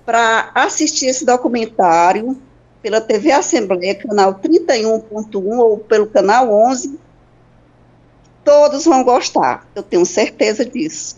[0.07, 2.41] para assistir esse documentário
[2.81, 6.97] pela TV Assembleia, canal 31.1 ou pelo canal 11.
[8.45, 11.17] Todos vão gostar, eu tenho certeza disso.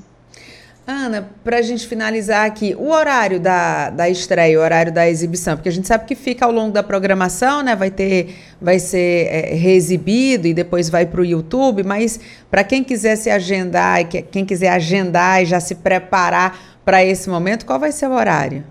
[0.86, 5.56] Ana, para a gente finalizar aqui, o horário da, da estreia, o horário da exibição,
[5.56, 7.74] porque a gente sabe que fica ao longo da programação, né?
[7.74, 12.84] Vai ter, vai ser é, reexibido e depois vai para o YouTube, mas para quem
[12.84, 17.90] quiser se agendar, quem quiser agendar e já se preparar para esse momento, qual vai
[17.90, 18.62] ser o horário?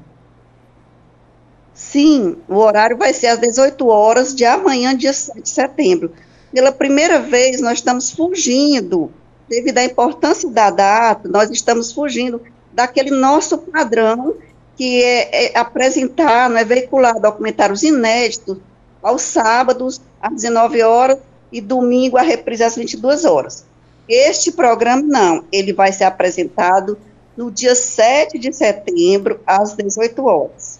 [1.73, 6.13] Sim, o horário vai ser às 18 horas de amanhã, dia 7 de setembro.
[6.55, 9.11] Pela primeira vez, nós estamos fugindo
[9.49, 12.41] devido à importância da data, nós estamos fugindo
[12.71, 14.37] daquele nosso padrão
[14.77, 18.57] que é, é apresentar, é veicular documentários inéditos
[19.03, 21.17] aos sábados às 19 horas
[21.51, 23.65] e domingo a reprise às 22 horas.
[24.07, 26.97] Este programa não, ele vai ser apresentado
[27.35, 30.74] no dia 7 de setembro às 18 horas.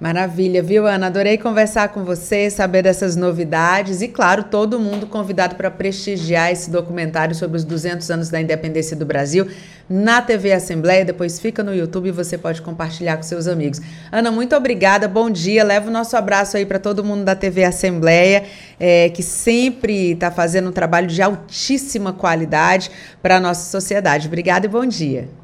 [0.00, 1.06] Maravilha, viu, Ana?
[1.06, 6.68] Adorei conversar com você, saber dessas novidades e, claro, todo mundo convidado para prestigiar esse
[6.68, 9.46] documentário sobre os 200 anos da independência do Brasil
[9.88, 11.04] na TV Assembleia.
[11.04, 13.80] Depois fica no YouTube e você pode compartilhar com seus amigos.
[14.10, 15.62] Ana, muito obrigada, bom dia.
[15.62, 18.44] Leva o nosso abraço aí para todo mundo da TV Assembleia,
[18.80, 22.90] é, que sempre está fazendo um trabalho de altíssima qualidade
[23.22, 24.26] para a nossa sociedade.
[24.26, 25.43] Obrigada e bom dia.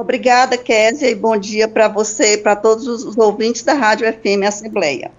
[0.00, 4.46] Obrigada, Kézia, e bom dia para você e para todos os ouvintes da Rádio FM
[4.46, 5.10] Assembleia.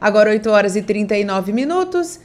[0.00, 2.20] Agora 8 horas e 39 minutos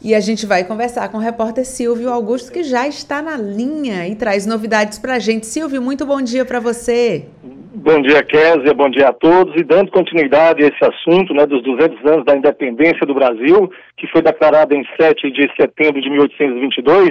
[0.00, 4.06] e a gente vai conversar com o repórter Silvio Augusto, que já está na linha
[4.06, 5.46] e traz novidades para a gente.
[5.46, 7.26] Silvio, muito bom dia para você.
[7.74, 9.60] Bom dia, Kézia, bom dia a todos.
[9.60, 14.06] E dando continuidade a esse assunto né, dos 200 anos da independência do Brasil, que
[14.12, 17.10] foi declarada em 7 de setembro de 1822,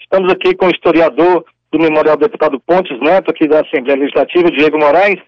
[0.00, 1.44] estamos aqui com o historiador
[1.76, 5.20] do Memorial Deputado Pontes Neto, aqui da Assembleia Legislativa, Diego Moraes,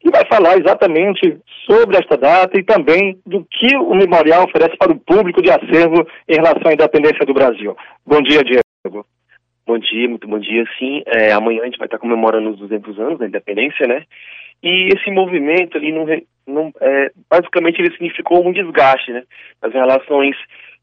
[0.00, 4.90] que vai falar exatamente sobre esta data e também do que o memorial oferece para
[4.90, 7.76] o público de acervo em relação à independência do Brasil.
[8.04, 9.06] Bom dia, Diego.
[9.64, 10.64] Bom dia, muito bom dia.
[10.76, 14.02] Sim, é, amanhã a gente vai estar comemorando os 200 anos da independência, né?
[14.60, 16.04] E esse movimento ali, não,
[16.48, 19.22] não, é, basicamente, ele significou um desgaste, né?
[19.60, 20.34] Das relações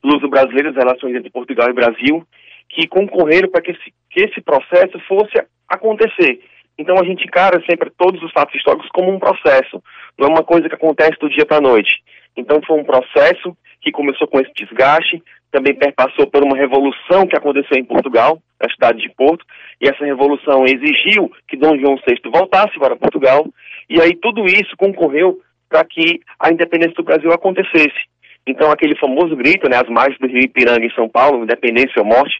[0.01, 2.25] luso-brasileiras, as relações entre Portugal e Brasil,
[2.69, 3.75] que concorreram para que
[4.09, 5.33] que esse processo fosse
[5.67, 6.39] acontecer.
[6.77, 9.83] Então a gente encara sempre todos os fatos históricos como um processo,
[10.17, 12.01] não é uma coisa que acontece do dia para a noite.
[12.37, 17.35] Então foi um processo que começou com esse desgaste, também perpassou por uma revolução que
[17.35, 19.45] aconteceu em Portugal, na cidade de Porto,
[19.81, 23.45] e essa revolução exigiu que Dom João VI voltasse para Portugal,
[23.89, 28.07] e aí tudo isso concorreu para que a independência do Brasil acontecesse.
[28.47, 32.05] Então, aquele famoso grito, né, as margens do Rio Ipiranga em São Paulo, independência ou
[32.05, 32.35] morte,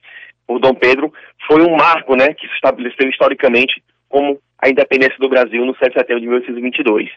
[0.49, 1.13] por Dom Pedro,
[1.45, 5.89] foi um marco, né, que se estabeleceu historicamente como a independência do Brasil no 7
[5.89, 7.07] de setembro de 1822.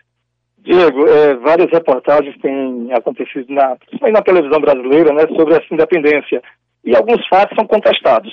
[0.58, 3.74] Diego, é, várias reportagens têm acontecido na,
[4.12, 6.42] na televisão brasileira, né, sobre essa independência,
[6.84, 8.30] e alguns fatos são contestados.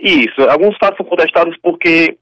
[0.00, 2.18] Isso, alguns fatos são contestados porque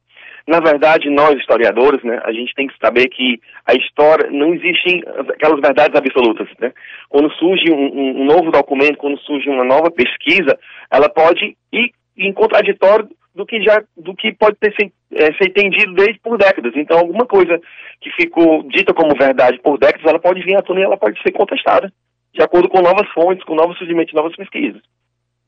[0.51, 5.01] na verdade, nós historiadores, né, a gente tem que saber que a história não existem
[5.29, 6.73] aquelas verdades absolutas, né?
[7.09, 10.59] Quando surge um, um novo documento, quando surge uma nova pesquisa,
[10.91, 15.51] ela pode ir em contraditório do que já do que pode ter ser, é, ser
[15.51, 16.73] entendido desde por décadas.
[16.75, 17.61] Então, alguma coisa
[18.01, 21.23] que ficou dita como verdade por décadas, ela pode vir à tona e ela pode
[21.23, 21.93] ser contestada,
[22.35, 24.83] de acordo com novas fontes, com novos surgimentos, novas pesquisas.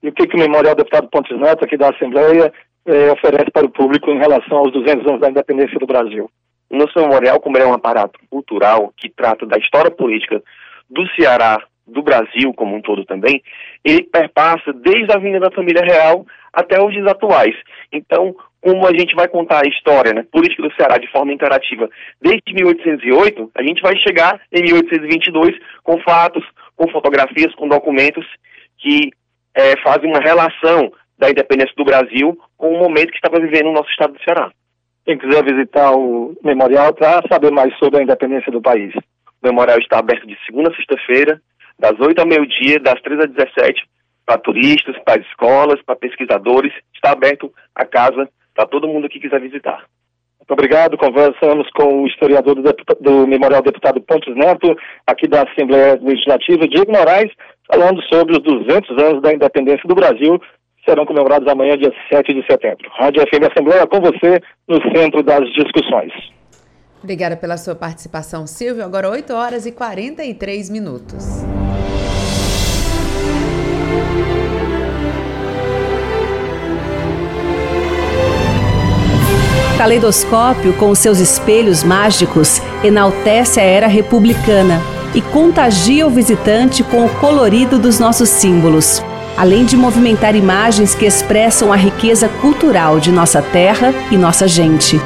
[0.03, 2.53] E o que, que o Memorial Deputado Pontes Neto, aqui da Assembleia,
[2.87, 6.29] é, oferece para o público em relação aos 200 anos da independência do Brasil.
[6.69, 10.43] O nosso memorial, como é um aparato cultural que trata da história política
[10.91, 13.43] do Ceará, do Brasil como um todo também,
[13.85, 17.55] ele perpassa desde a vinda da família real até os dias atuais.
[17.93, 21.89] Então, como a gente vai contar a história né, política do Ceará de forma interativa
[22.21, 26.45] desde 1808, a gente vai chegar em 1822 com fatos,
[26.77, 28.25] com fotografias, com documentos
[28.79, 29.11] que
[29.55, 33.73] é, fazem uma relação da independência do Brasil com o momento que estava vivendo o
[33.73, 34.51] nosso estado do Ceará.
[35.05, 38.95] quem quiser visitar o memorial para saber mais sobre a independência do país.
[39.43, 41.41] O memorial está aberto de segunda a sexta-feira,
[41.79, 43.83] das 8 ao meio-dia, das 3 às 17,
[44.25, 46.73] para turistas, para escolas, para pesquisadores.
[46.95, 49.85] Está aberto a casa para todo mundo que quiser visitar.
[50.43, 50.99] Muito obrigado.
[50.99, 54.77] Conversamos com o historiador do, do, Memorial Deputado Pontes Neto,
[55.07, 57.31] aqui da Assembleia Legislativa, Diego Moraes,
[57.71, 60.41] falando sobre os 200 anos da independência do Brasil,
[60.85, 62.91] serão comemorados amanhã, dia 7 de setembro.
[62.99, 66.13] Rádio FM Assembleia com você no centro das discussões.
[67.03, 68.85] Obrigada pela sua participação, Silvio.
[68.85, 71.45] Agora 8 horas e 43 minutos.
[79.83, 84.81] Caleidoscópio, com seus espelhos mágicos, enaltece a era republicana
[85.13, 89.03] e contagia o visitante com o colorido dos nossos símbolos
[89.37, 95.01] além de movimentar imagens que expressam a riqueza cultural de nossa terra e nossa gente.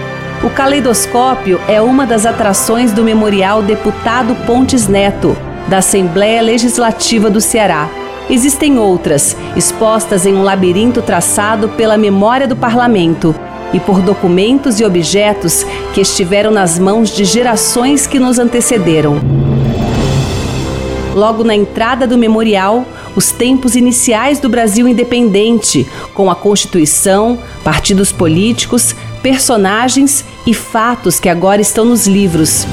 [0.44, 5.34] O caleidoscópio é uma das atrações do Memorial Deputado Pontes Neto,
[5.68, 7.88] da Assembleia Legislativa do Ceará.
[8.28, 13.34] Existem outras, expostas em um labirinto traçado pela memória do parlamento
[13.72, 15.64] e por documentos e objetos
[15.94, 19.20] que estiveram nas mãos de gerações que nos antecederam.
[21.14, 22.84] Logo na entrada do memorial,
[23.16, 31.28] os tempos iniciais do Brasil independente, com a Constituição, partidos políticos, personagens e fatos que
[31.28, 32.66] agora estão nos livros.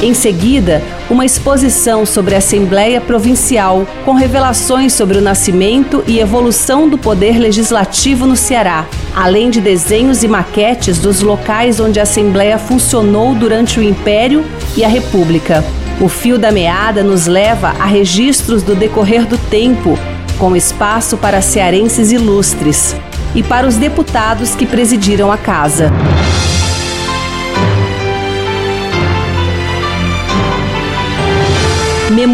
[0.00, 0.80] Em seguida,
[1.10, 7.36] uma exposição sobre a Assembleia Provincial, com revelações sobre o nascimento e evolução do poder
[7.36, 13.80] legislativo no Ceará, além de desenhos e maquetes dos locais onde a Assembleia funcionou durante
[13.80, 14.44] o Império
[14.76, 15.64] e a República.
[16.00, 19.98] O fio da meada nos leva a registros do decorrer do tempo,
[20.38, 22.94] com espaço para cearenses ilustres
[23.34, 25.90] e para os deputados que presidiram a casa.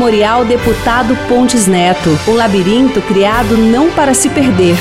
[0.05, 4.77] Memorial Deputado Pontes Neto, o labirinto criado não para se perder,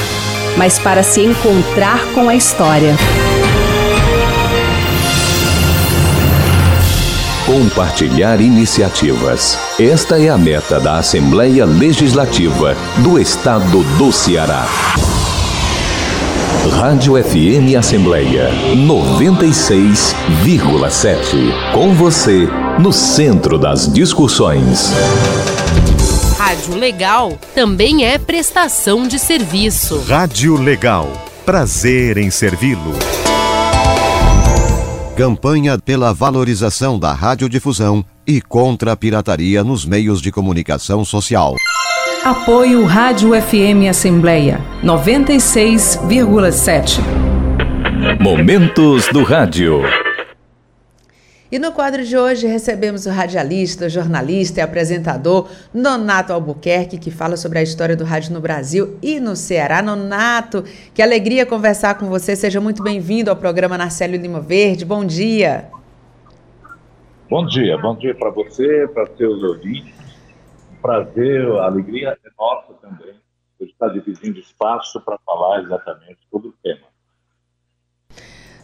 [0.57, 2.93] mas para se encontrar com a história.
[7.45, 9.57] Compartilhar iniciativas.
[9.79, 14.67] Esta é a meta da Assembleia Legislativa do Estado do Ceará.
[16.71, 21.73] Rádio FM Assembleia 96,7.
[21.73, 22.47] Com você,
[22.79, 24.93] no centro das discussões.
[26.37, 30.05] Rádio Legal também é prestação de serviço.
[30.07, 31.11] Rádio Legal.
[31.45, 32.93] Prazer em servi-lo.
[35.17, 41.57] Campanha pela valorização da radiodifusão e contra a pirataria nos meios de comunicação social.
[42.25, 47.01] Apoio Rádio FM Assembleia 96,7.
[48.21, 49.81] Momentos do Rádio.
[51.51, 57.35] E no quadro de hoje recebemos o radialista, jornalista e apresentador Nonato Albuquerque, que fala
[57.35, 59.81] sobre a história do rádio no Brasil e no Ceará.
[59.81, 60.63] Nonato,
[60.93, 62.37] que alegria conversar com você.
[62.37, 64.85] Seja muito bem-vindo ao programa Narcélio Lima Verde.
[64.85, 65.65] Bom dia.
[67.29, 69.92] Bom dia, bom dia para você, para seus ouvintes.
[70.83, 73.15] Prazer, a alegria é nossa também.
[73.57, 76.87] Eu estar dividindo espaço para falar exatamente sobre o tema.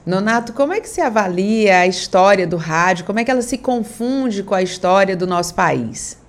[0.06, 3.06] Nonato, como é que se avalia a história do rádio?
[3.06, 6.22] Como é que ela se confunde com a história do nosso país?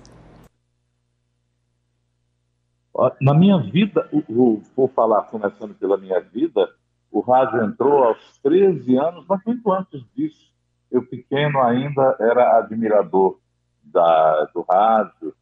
[3.19, 6.69] Na minha vida, vou falar começando pela minha vida,
[7.11, 10.53] o rádio entrou aos 13 anos, mas muito antes disso.
[10.89, 13.37] Eu, pequeno, ainda era admirador
[13.83, 15.33] da, do rádio,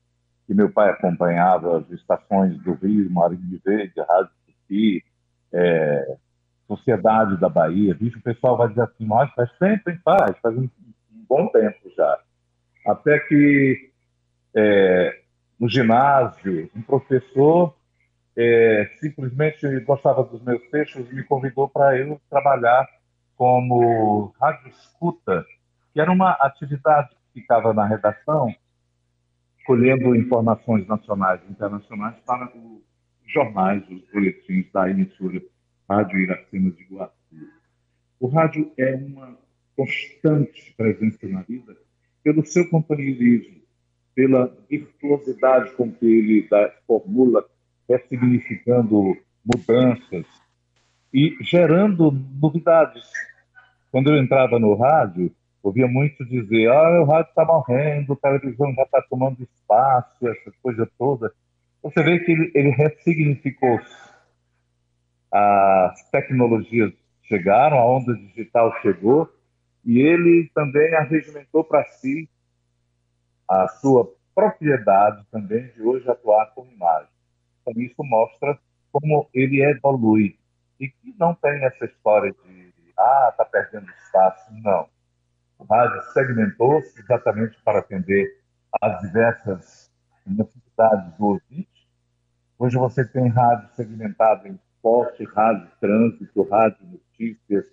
[0.50, 5.06] que meu pai acompanhava as estações do Rio, Marinho Verde, Rádio Tupi,
[5.54, 6.18] é,
[6.68, 10.00] Sociedade da Bahia, bicho, o pessoal vai dizer assim, nós faz tempo, hein?
[10.04, 12.20] Faz, faz um, um bom tempo já.
[12.84, 13.92] Até que
[14.56, 15.22] é,
[15.60, 17.76] no ginásio, um professor
[18.36, 22.88] é, simplesmente gostava dos meus textos e me convidou para eu trabalhar
[23.36, 25.46] como rádio escuta,
[25.94, 28.52] que era uma atividade que ficava na redação,
[29.66, 32.82] colhendo informações nacionais e internacionais para os
[33.26, 35.42] jornais, os boletins da emissora
[35.90, 37.14] Rádio Iracema de Guaçu.
[38.20, 39.38] O rádio é uma
[39.76, 41.76] constante presença na vida
[42.24, 43.62] pelo seu companheirismo,
[44.14, 47.46] pela virtuosidade com que ele dá, formula,
[47.88, 50.26] ressignificando mudanças
[51.14, 53.10] e gerando novidades.
[53.92, 55.34] Quando eu entrava no rádio,
[55.64, 60.52] ouvia muito dizer: ah, o rádio está morrendo, a televisão já está tomando espaço, essa
[60.62, 61.32] coisa toda.
[61.82, 63.80] Você vê que ele, ele ressignificou
[65.32, 66.92] as tecnologias
[67.24, 69.32] chegaram, a onda digital chegou,
[69.86, 72.28] e ele também arregimentou para si
[73.48, 77.10] a sua propriedade também de hoje atuar com imagem.
[77.62, 78.58] Então, isso mostra
[78.92, 80.38] como ele evolui
[80.80, 84.52] e que não tem essa história de ah, está perdendo espaço.
[84.62, 84.88] Não.
[85.68, 88.40] Rádio segmentou-se exatamente para atender
[88.82, 89.92] às diversas
[90.26, 91.90] necessidades do ouvinte.
[92.58, 97.66] Hoje você tem rádio segmentado em esporte, rádio trânsito, rádio notícias,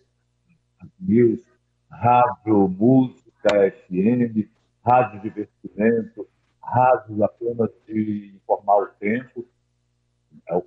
[0.98, 1.40] news,
[1.88, 4.48] rádio música FM,
[4.84, 6.26] rádio divertimento,
[6.60, 9.46] rádio apenas de informar o tempo.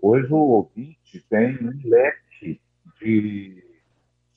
[0.01, 2.61] Hoje o ouvinte tem um leque
[3.01, 3.63] de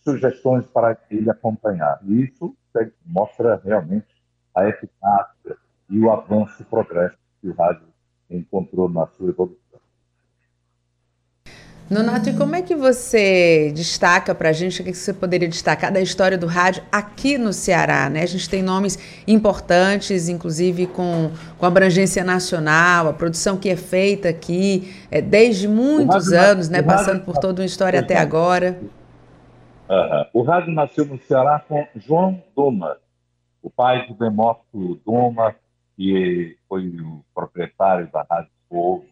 [0.01, 2.01] sugestões para ele acompanhar.
[2.05, 2.57] Isso
[3.05, 4.07] mostra realmente
[4.55, 5.57] a eficácia
[5.89, 7.87] e o avanço e progresso que o rádio
[8.31, 9.63] encontrou na sua evolução.
[11.91, 15.93] Nonato, e como é que você destaca para a gente, o que você poderia destacar
[15.93, 18.09] da história do rádio aqui no Ceará?
[18.09, 18.23] Né?
[18.23, 18.99] A gente tem nomes
[19.29, 26.33] importantes, inclusive com, com abrangência nacional, a produção que é feita aqui é, desde muitos
[26.33, 28.79] rádio, anos, né, passando por toda uma história até agora.
[29.93, 30.27] Uhum.
[30.33, 32.97] O rádio nasceu no Ceará com João Doma,
[33.61, 35.55] o pai do Demócrito Doma,
[35.95, 39.05] que foi o proprietário da Rádio Povo,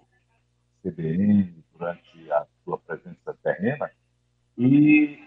[0.82, 3.90] CBN, durante a sua presença terrena,
[4.56, 5.22] e,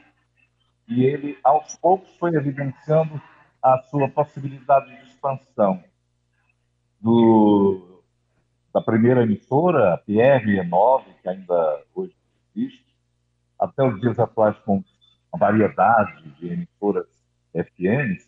[0.87, 3.21] e ele, aos poucos, foi evidenciando
[3.61, 5.83] a sua possibilidade de expansão.
[6.99, 8.01] Do,
[8.73, 12.15] da primeira emissora, a PR9, que ainda hoje
[12.55, 12.83] existe,
[13.59, 14.83] até os dias atuais com
[15.33, 17.07] a variedade de emissoras
[17.53, 18.27] FMs,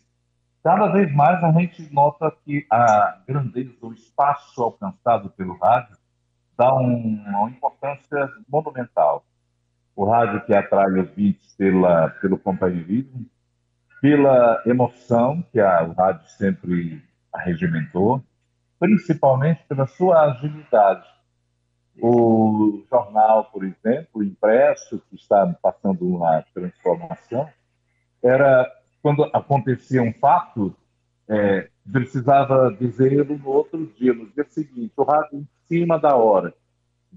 [0.62, 5.96] cada vez mais a gente nota que a grandeza, o espaço alcançado pelo rádio
[6.58, 9.24] dá um, uma importância monumental.
[9.94, 13.24] O rádio que atrai ouvintes pela, pelo companheirismo,
[14.00, 17.02] pela emoção que a, o rádio sempre
[17.32, 18.22] arregimentou,
[18.78, 21.06] principalmente pela sua agilidade.
[22.00, 27.48] O jornal, por exemplo, impresso, que está passando uma transformação,
[28.22, 28.70] era
[29.02, 30.74] quando acontecia um fato,
[31.28, 34.92] é, precisava dizê-lo no outro dia, no dia seguinte.
[34.96, 36.52] O rádio em cima da hora.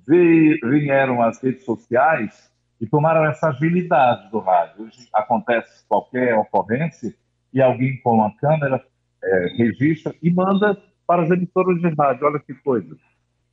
[0.06, 2.50] Vieram as redes sociais
[2.80, 4.86] e tomaram essa agilidade do rádio.
[4.86, 7.14] Hoje acontece qualquer ocorrência
[7.52, 8.84] e alguém com uma câmera
[9.22, 12.28] é, registra e manda para as emissoras de rádio.
[12.28, 12.96] Olha que coisa.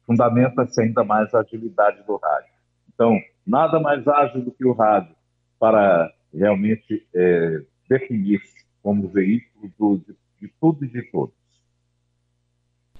[0.06, 2.50] Fundamenta-se ainda mais a agilidade do rádio.
[2.94, 5.14] Então, nada mais ágil do que o rádio
[5.58, 11.34] para realmente é, definir-se como veículo do, de, de tudo e de todos.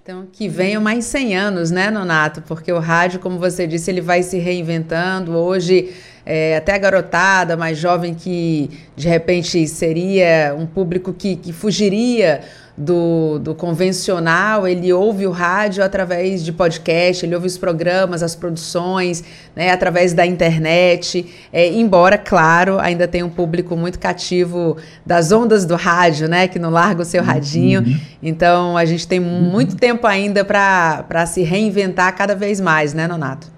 [0.03, 2.41] Então, que venham mais 100 anos, né, Nonato?
[2.43, 5.33] Porque o rádio, como você disse, ele vai se reinventando.
[5.33, 5.93] Hoje,
[6.25, 12.43] é, até a garotada mais jovem que, de repente, seria um público que, que fugiria
[12.77, 18.37] do, do convencional, ele ouve o rádio através de podcast, ele ouve os programas, as
[18.37, 19.24] produções,
[19.55, 25.64] né, através da internet, é, embora, claro, ainda tem um público muito cativo das ondas
[25.64, 27.27] do rádio, né, que não larga o seu uhum.
[27.27, 27.81] radinho.
[27.81, 27.99] Uhum.
[28.22, 29.51] Então, a gente tem uhum.
[29.51, 33.51] muito tempo ainda para se reinventar cada vez mais, né, Nonato?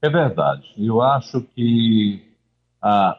[0.00, 0.72] É verdade.
[0.78, 2.22] Eu acho que
[2.80, 3.16] a,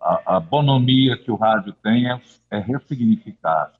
[0.00, 2.20] a, a bonomia que o rádio tem é,
[2.50, 3.70] é ressignificar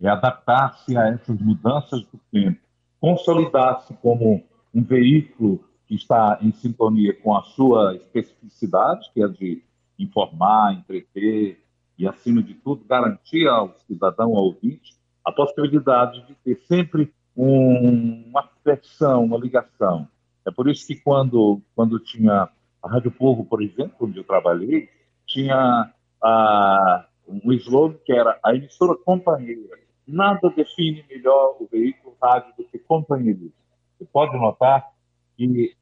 [0.00, 2.60] é adaptar-se a essas mudanças do tempo,
[3.00, 4.42] consolidar-se como
[4.74, 9.62] um veículo que está em sintonia com a sua especificidade, que é de
[9.98, 11.62] informar, entreter
[11.98, 18.24] e, acima de tudo, garantir ao cidadão, ao ouvinte, a possibilidade de ter sempre um,
[18.28, 20.08] uma afeição, uma ligação.
[20.46, 22.48] É por isso que quando, quando tinha
[22.82, 24.88] a Rádio Povo, por exemplo, onde eu trabalhei,
[25.26, 25.90] tinha
[26.22, 32.64] a, um slogan que era a emissora companheira, Nada define melhor o veículo rádio do
[32.64, 33.52] que companheirismo.
[33.98, 34.92] Você pode notar
[35.36, 35.74] que,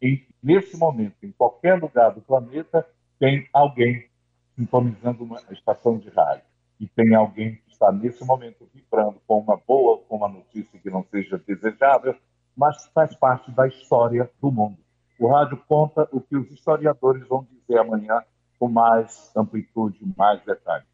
[0.00, 2.86] em, nesse momento, em qualquer lugar do planeta,
[3.18, 4.06] tem alguém
[4.54, 6.44] sintonizando uma estação de rádio.
[6.78, 10.90] E tem alguém que está, nesse momento, vibrando com uma boa, com uma notícia que
[10.90, 12.16] não seja desejável,
[12.56, 14.78] mas faz parte da história do mundo.
[15.18, 18.22] O rádio conta o que os historiadores vão dizer amanhã
[18.58, 20.91] com mais amplitude, mais detalhes.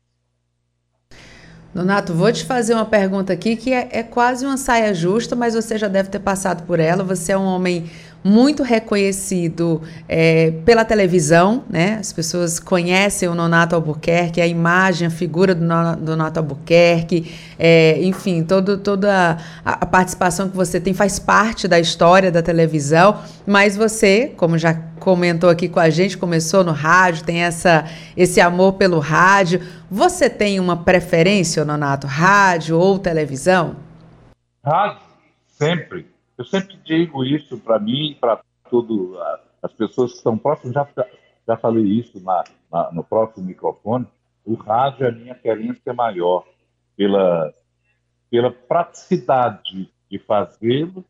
[1.74, 5.54] Donato, vou te fazer uma pergunta aqui que é, é, quase uma saia justa, mas
[5.54, 7.04] você já deve ter passado por ela.
[7.04, 7.90] Você é um homem
[8.22, 11.96] muito reconhecido é, pela televisão, né?
[12.00, 18.42] As pessoas conhecem o Nonato Albuquerque, a imagem, a figura do, Nonato Albuquerque, é, enfim,
[18.42, 23.76] todo, toda a, a participação que você tem faz parte da história da televisão, mas
[23.76, 27.84] você, como já comentou aqui com a gente, começou no rádio, tem essa,
[28.16, 29.62] esse amor pelo rádio.
[29.90, 33.76] Você tem uma preferência, Nonato, rádio ou televisão?
[34.62, 34.98] Rádio,
[35.46, 39.18] sempre eu sempre digo isso para mim e para tudo
[39.60, 40.72] as pessoas que estão próximas.
[40.72, 40.88] Já,
[41.46, 44.06] já falei isso na, na, no próximo microfone.
[44.44, 46.46] O rádio é a minha querência maior
[46.96, 47.52] pela,
[48.30, 51.04] pela praticidade de fazê-lo,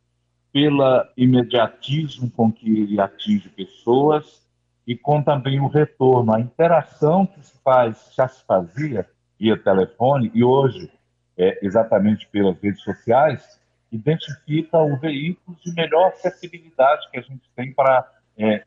[0.51, 4.49] pela imediatismo com que ele atinge pessoas
[4.87, 9.07] e com também o retorno, a interação que se faz, já se fazia
[9.39, 10.91] via telefone e hoje
[11.37, 13.58] é, exatamente pelas redes sociais,
[13.91, 18.63] identifica o veículo de melhor acessibilidade que a gente tem para é,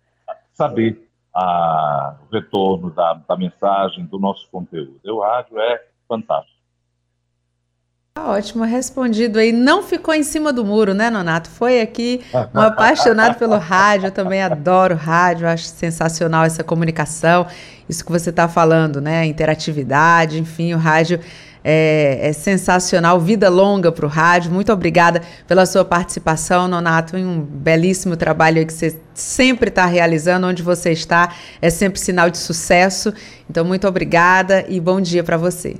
[0.53, 4.99] saber a, o retorno da, da mensagem, do nosso conteúdo.
[5.05, 6.61] O rádio é fantástico.
[8.13, 9.53] Tá ótimo, respondido aí.
[9.53, 11.49] Não ficou em cima do muro, né, Nonato?
[11.49, 12.21] Foi aqui
[12.53, 14.07] um apaixonado pelo rádio.
[14.07, 17.47] Eu também adoro rádio, acho sensacional essa comunicação.
[17.87, 19.25] Isso que você está falando, né?
[19.25, 21.21] Interatividade, enfim, o rádio
[21.63, 23.19] é, é sensacional.
[23.19, 24.51] Vida longa para o rádio.
[24.51, 27.15] Muito obrigada pela sua participação, Nonato.
[27.17, 30.47] Um belíssimo trabalho que você sempre está realizando.
[30.47, 33.13] Onde você está é sempre sinal de sucesso.
[33.49, 35.77] Então, muito obrigada e bom dia para você.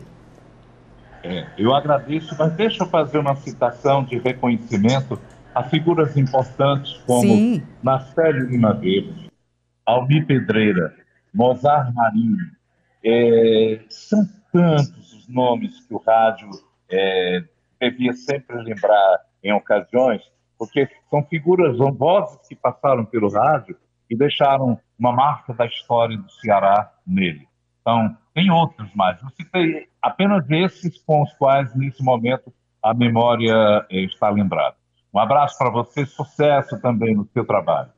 [1.24, 5.20] É, eu agradeço, mas deixa eu fazer uma citação de reconhecimento
[5.54, 7.64] a figuras importantes como Sim.
[7.84, 9.30] Marcelo Lima Verde,
[9.86, 10.94] Almi Pedreira,
[11.34, 12.38] Mozart Marinho.
[13.04, 15.01] É, são tantos
[15.32, 16.50] nomes que o rádio
[16.90, 17.44] é,
[17.80, 20.22] devia sempre lembrar em ocasiões,
[20.58, 23.76] porque são figuras, são vozes que passaram pelo rádio
[24.10, 27.48] e deixaram uma marca da história do Ceará nele.
[27.82, 29.22] Então, tem outros mais.
[29.22, 32.54] Eu citei apenas esses com os quais, nesse momento,
[32.84, 34.76] a memória é, está lembrada.
[35.14, 37.90] Um abraço para você, sucesso também no seu trabalho.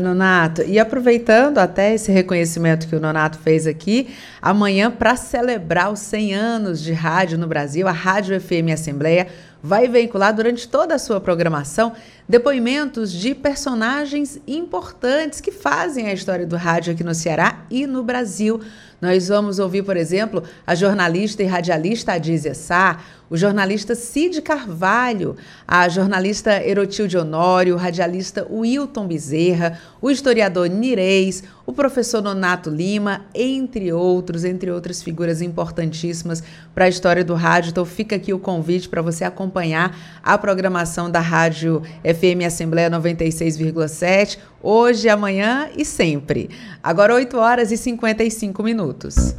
[0.00, 0.62] Nonato.
[0.62, 6.34] E aproveitando até esse reconhecimento que o Nonato fez aqui, amanhã, para celebrar os 100
[6.34, 9.26] anos de rádio no Brasil, a Rádio FM Assembleia
[9.62, 11.92] vai veicular durante toda a sua programação
[12.28, 18.02] depoimentos de personagens importantes que fazem a história do rádio aqui no Ceará e no
[18.02, 18.60] Brasil.
[19.00, 25.36] Nós vamos ouvir, por exemplo, a jornalista e radialista Adízia Sá, o jornalista Cid Carvalho,
[25.66, 33.26] a jornalista Erotilde Honório, o radialista Wilton Bezerra, o historiador Nireis, o professor Nonato Lima,
[33.34, 36.42] entre outros, entre outras figuras importantíssimas
[36.74, 37.70] para a história do rádio.
[37.70, 44.38] Então fica aqui o convite para você acompanhar a programação da Rádio FM Assembleia 96,7,
[44.62, 46.50] hoje, amanhã e sempre.
[46.82, 49.34] Agora 8 horas e 55 minutos.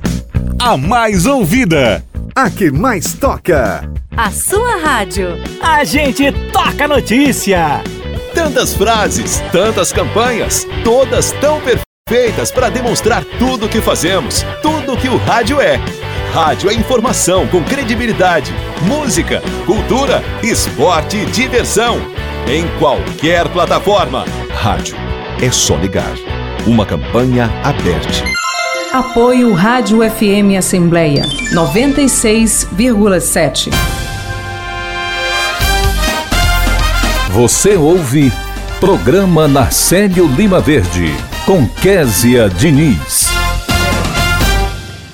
[0.60, 2.04] A mais ouvida
[2.36, 3.88] a que mais toca.
[4.16, 5.30] A sua rádio.
[5.62, 7.84] A gente toca notícia.
[8.34, 11.93] Tantas frases, tantas campanhas, todas tão perfeitas
[12.54, 15.80] para demonstrar tudo o que fazemos, tudo o que o rádio é.
[16.34, 18.52] Rádio é informação com credibilidade,
[18.82, 22.02] música, cultura, esporte e diversão.
[22.48, 24.26] Em qualquer plataforma.
[24.54, 24.98] Rádio
[25.42, 26.14] é só ligar.
[26.68, 28.26] Uma campanha aberta.
[28.92, 31.24] Apoio Rádio FM Assembleia
[31.54, 33.70] 96,7.
[37.32, 38.30] Você ouve
[38.80, 43.43] Programa Narcélio Lima Verde com Késia Diniz.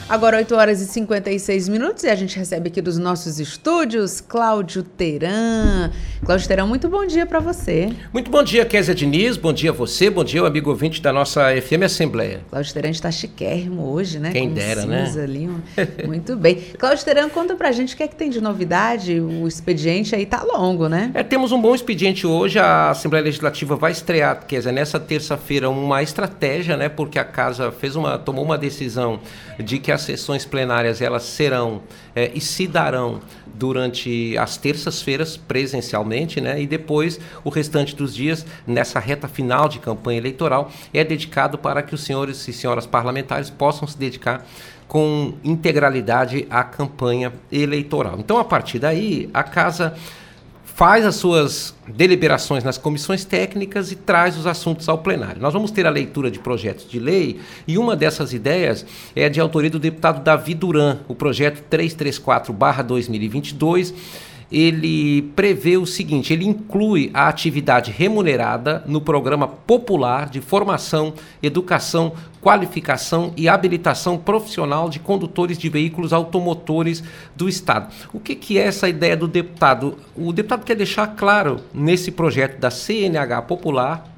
[0.09, 4.81] Agora 8 horas e 56 minutos e a gente recebe aqui dos nossos estúdios Cláudio
[4.81, 5.91] Teran.
[6.25, 7.91] Cláudio Teran, muito bom dia para você.
[8.11, 9.37] Muito bom dia, Kézia Diniz.
[9.37, 12.41] Bom dia a você, bom dia, o amigo ouvinte da nossa FM Assembleia.
[12.49, 14.31] Cláudio Teran está chiquérrimo hoje, né?
[14.31, 15.13] Quem Com dera, né?
[15.21, 15.47] Ali.
[16.07, 16.55] Muito bem.
[16.79, 19.21] Cláudio Teran, conta pra gente o que é que tem de novidade.
[19.21, 21.11] O expediente aí tá longo, né?
[21.13, 22.57] É, temos um bom expediente hoje.
[22.57, 26.89] A Assembleia Legislativa vai estrear, Kézia, nessa terça-feira, uma estratégia, né?
[26.89, 29.19] Porque a casa fez uma, tomou uma decisão
[29.59, 31.81] de que a as sessões plenárias elas serão
[32.15, 33.19] é, e se darão
[33.53, 36.61] durante as terças-feiras presencialmente, né?
[36.61, 41.83] E depois o restante dos dias nessa reta final de campanha eleitoral é dedicado para
[41.83, 44.45] que os senhores e senhoras parlamentares possam se dedicar
[44.87, 48.15] com integralidade à campanha eleitoral.
[48.17, 49.93] Então, a partir daí, a casa
[50.79, 55.41] faz as suas deliberações nas comissões técnicas e traz os assuntos ao plenário.
[55.41, 59.41] Nós vamos ter a leitura de projetos de lei e uma dessas ideias é de
[59.41, 63.93] autoria do deputado Davi Duran, o projeto 334/2022
[64.51, 72.13] ele prevê o seguinte: ele inclui a atividade remunerada no programa popular de formação, educação,
[72.41, 77.03] qualificação e habilitação profissional de condutores de veículos automotores
[77.35, 77.93] do Estado.
[78.13, 79.97] O que, que é essa ideia do deputado?
[80.15, 84.09] O deputado quer deixar claro nesse projeto da CNH Popular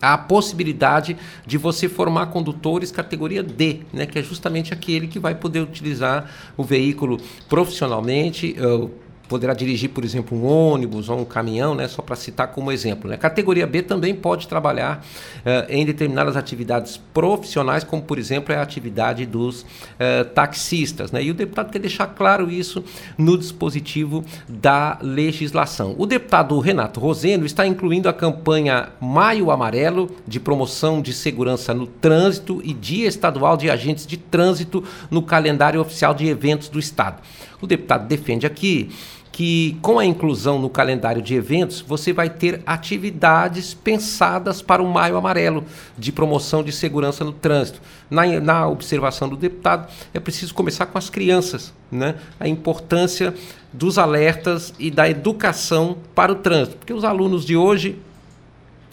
[0.00, 1.16] a possibilidade
[1.46, 6.30] de você formar condutores categoria D, né, que é justamente aquele que vai poder utilizar
[6.56, 7.18] o veículo
[7.48, 8.90] profissionalmente, uh,
[9.28, 13.10] poderá dirigir, por exemplo, um ônibus ou um caminhão, né, só para citar como exemplo.
[13.10, 13.16] Né.
[13.16, 15.04] Categoria B também pode trabalhar
[15.38, 21.10] uh, em determinadas atividades profissionais, como, por exemplo, é a atividade dos uh, taxistas.
[21.12, 22.84] Né, e o deputado quer deixar claro isso
[23.18, 25.94] no dispositivo da legislação.
[25.98, 31.86] O deputado Renato Roseno está incluindo a campanha Maio Amarelo, de promoção de segurança no
[31.86, 37.22] trânsito e Dia Estadual de Agentes de Trânsito no calendário oficial de eventos do Estado.
[37.60, 38.90] O deputado defende aqui
[39.36, 44.90] que com a inclusão no calendário de eventos, você vai ter atividades pensadas para o
[44.90, 45.62] Maio Amarelo,
[45.98, 47.78] de promoção de segurança no trânsito.
[48.08, 52.14] Na, na observação do deputado, é preciso começar com as crianças, né?
[52.40, 53.34] a importância
[53.74, 57.98] dos alertas e da educação para o trânsito, porque os alunos de hoje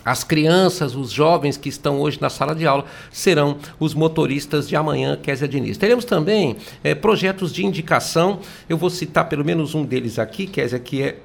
[0.05, 4.75] as crianças, os jovens que estão hoje na sala de aula serão os motoristas de
[4.75, 5.77] amanhã, Kézia Diniz.
[5.77, 10.79] Teremos também é, projetos de indicação, eu vou citar pelo menos um deles aqui, Kézia,
[10.79, 11.17] que é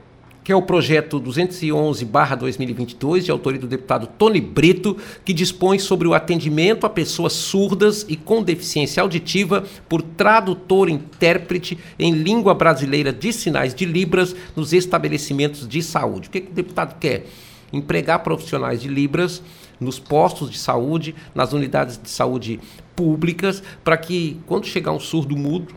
[0.49, 6.15] que é o projeto 211/2022 de autoria do deputado Tony Brito, que dispõe sobre o
[6.15, 13.31] atendimento a pessoas surdas e com deficiência auditiva por tradutor intérprete em língua brasileira de
[13.31, 16.29] sinais de libras nos estabelecimentos de saúde.
[16.29, 17.27] O que, que o deputado quer?
[17.73, 19.43] Empregar profissionais de Libras
[19.81, 22.61] nos postos de saúde, nas unidades de saúde
[22.97, 25.75] públicas, para que quando chegar um surdo mudo,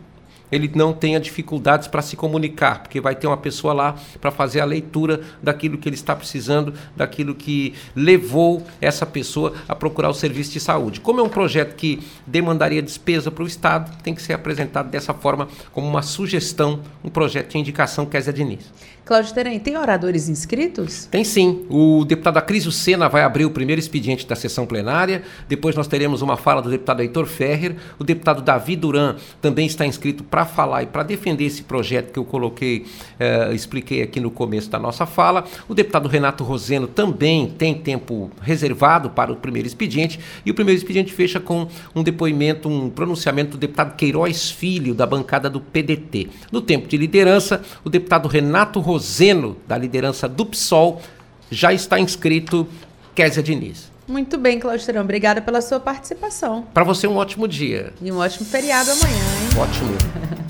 [0.52, 4.60] ele não tenha dificuldades para se comunicar, porque vai ter uma pessoa lá para fazer
[4.60, 10.14] a leitura daquilo que ele está precisando, daquilo que levou essa pessoa a procurar o
[10.14, 11.00] serviço de saúde.
[11.00, 15.14] Como é um projeto que demandaria despesa para o Estado, tem que ser apresentado dessa
[15.14, 18.72] forma como uma sugestão, um projeto de indicação Kézia Diniz.
[19.12, 21.04] Cláudio Terem, tem oradores inscritos?
[21.12, 21.66] Tem sim.
[21.70, 25.24] O deputado Acrisio Sena vai abrir o primeiro expediente da sessão plenária.
[25.50, 27.76] Depois nós teremos uma fala do deputado Heitor Ferrer.
[28.00, 32.20] O deputado Davi Duran também está inscrito para falar e para defender esse projeto que
[32.20, 32.86] eu coloquei,
[33.20, 35.44] eh, expliquei aqui no começo da nossa fala.
[35.68, 40.22] O deputado Renato Roseno também tem tempo reservado para o primeiro expediente.
[40.46, 45.06] E o primeiro expediente fecha com um depoimento, um pronunciamento do deputado Queiroz Filho, da
[45.06, 46.30] bancada do PDT.
[46.50, 51.02] No tempo de liderança, o deputado Renato Roseno Roseno, da liderança do PSOL,
[51.50, 52.68] já está inscrito
[53.16, 53.90] Kézia Diniz.
[54.08, 55.02] Muito bem, Cláudio Terão.
[55.02, 56.68] Obrigada pela sua participação.
[56.72, 57.94] Para você, um ótimo dia.
[58.00, 59.60] E um ótimo feriado amanhã, hein?
[59.60, 59.98] Ótimo.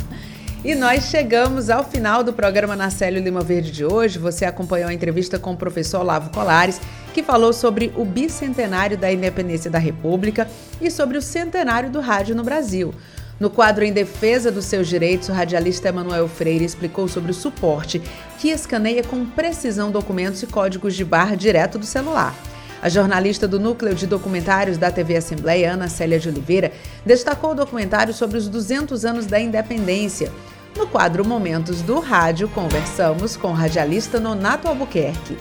[0.66, 4.20] e nós chegamos ao final do programa na Célio Lima Verde de hoje.
[4.20, 6.82] Você acompanhou a entrevista com o professor Olavo Colares,
[7.14, 10.46] que falou sobre o bicentenário da independência da República
[10.82, 12.94] e sobre o centenário do rádio no Brasil.
[13.42, 18.00] No quadro Em Defesa dos Seus Direitos, o radialista Emanuel Freire explicou sobre o suporte
[18.38, 22.36] que escaneia com precisão documentos e códigos de barra direto do celular.
[22.84, 26.72] A jornalista do Núcleo de Documentários da TV Assembleia, Ana Célia de Oliveira,
[27.04, 30.32] destacou o documentário sobre os 200 anos da independência.
[30.78, 35.36] No quadro Momentos do Rádio, conversamos com o radialista Nonato Albuquerque.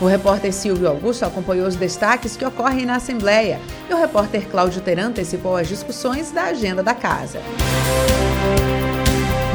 [0.00, 4.82] O repórter Silvio Augusto acompanhou os destaques que ocorrem na Assembleia e o repórter Cláudio
[4.82, 7.40] Teran antecipou as discussões da agenda da casa.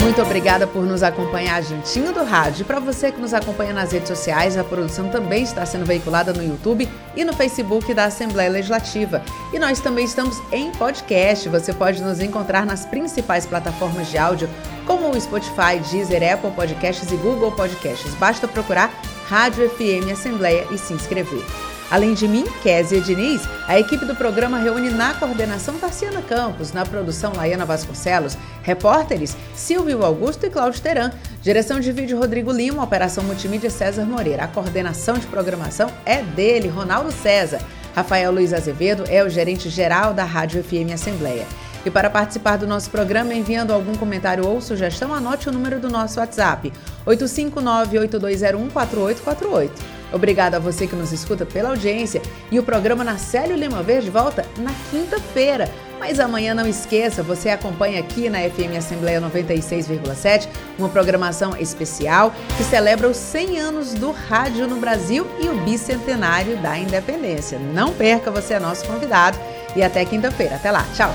[0.01, 2.65] Muito obrigada por nos acompanhar juntinho do rádio.
[2.65, 6.43] Para você que nos acompanha nas redes sociais, a produção também está sendo veiculada no
[6.43, 9.21] YouTube e no Facebook da Assembleia Legislativa.
[9.53, 11.47] E nós também estamos em podcast.
[11.49, 14.49] Você pode nos encontrar nas principais plataformas de áudio,
[14.87, 18.15] como o Spotify, Deezer, Apple Podcasts e Google Podcasts.
[18.15, 18.91] Basta procurar
[19.31, 21.41] Rádio FM Assembleia e se inscrever.
[21.89, 26.85] Além de mim, Kézia Diniz, a equipe do programa reúne na coordenação Tarciana Campos, na
[26.85, 31.11] produção Laiana Vasconcelos, repórteres Silvio Augusto e Cláudio Teran,
[31.41, 34.43] direção de vídeo Rodrigo Lima, operação multimídia César Moreira.
[34.43, 37.61] A coordenação de programação é dele, Ronaldo César.
[37.95, 41.47] Rafael Luiz Azevedo é o gerente geral da Rádio FM Assembleia.
[41.85, 45.89] E para participar do nosso programa, enviando algum comentário ou sugestão, anote o número do
[45.89, 46.71] nosso WhatsApp:
[47.05, 50.01] 859-8201-4848.
[50.13, 52.21] Obrigada a você que nos escuta pela audiência
[52.51, 55.69] e o programa na Célio Lima Verde volta na quinta-feira.
[55.99, 62.63] Mas amanhã não esqueça, você acompanha aqui na FM Assembleia 96,7 uma programação especial que
[62.63, 67.59] celebra os 100 anos do rádio no Brasil e o bicentenário da independência.
[67.59, 69.37] Não perca, você é nosso convidado
[69.75, 70.55] e até quinta-feira.
[70.55, 71.11] Até lá, tchau!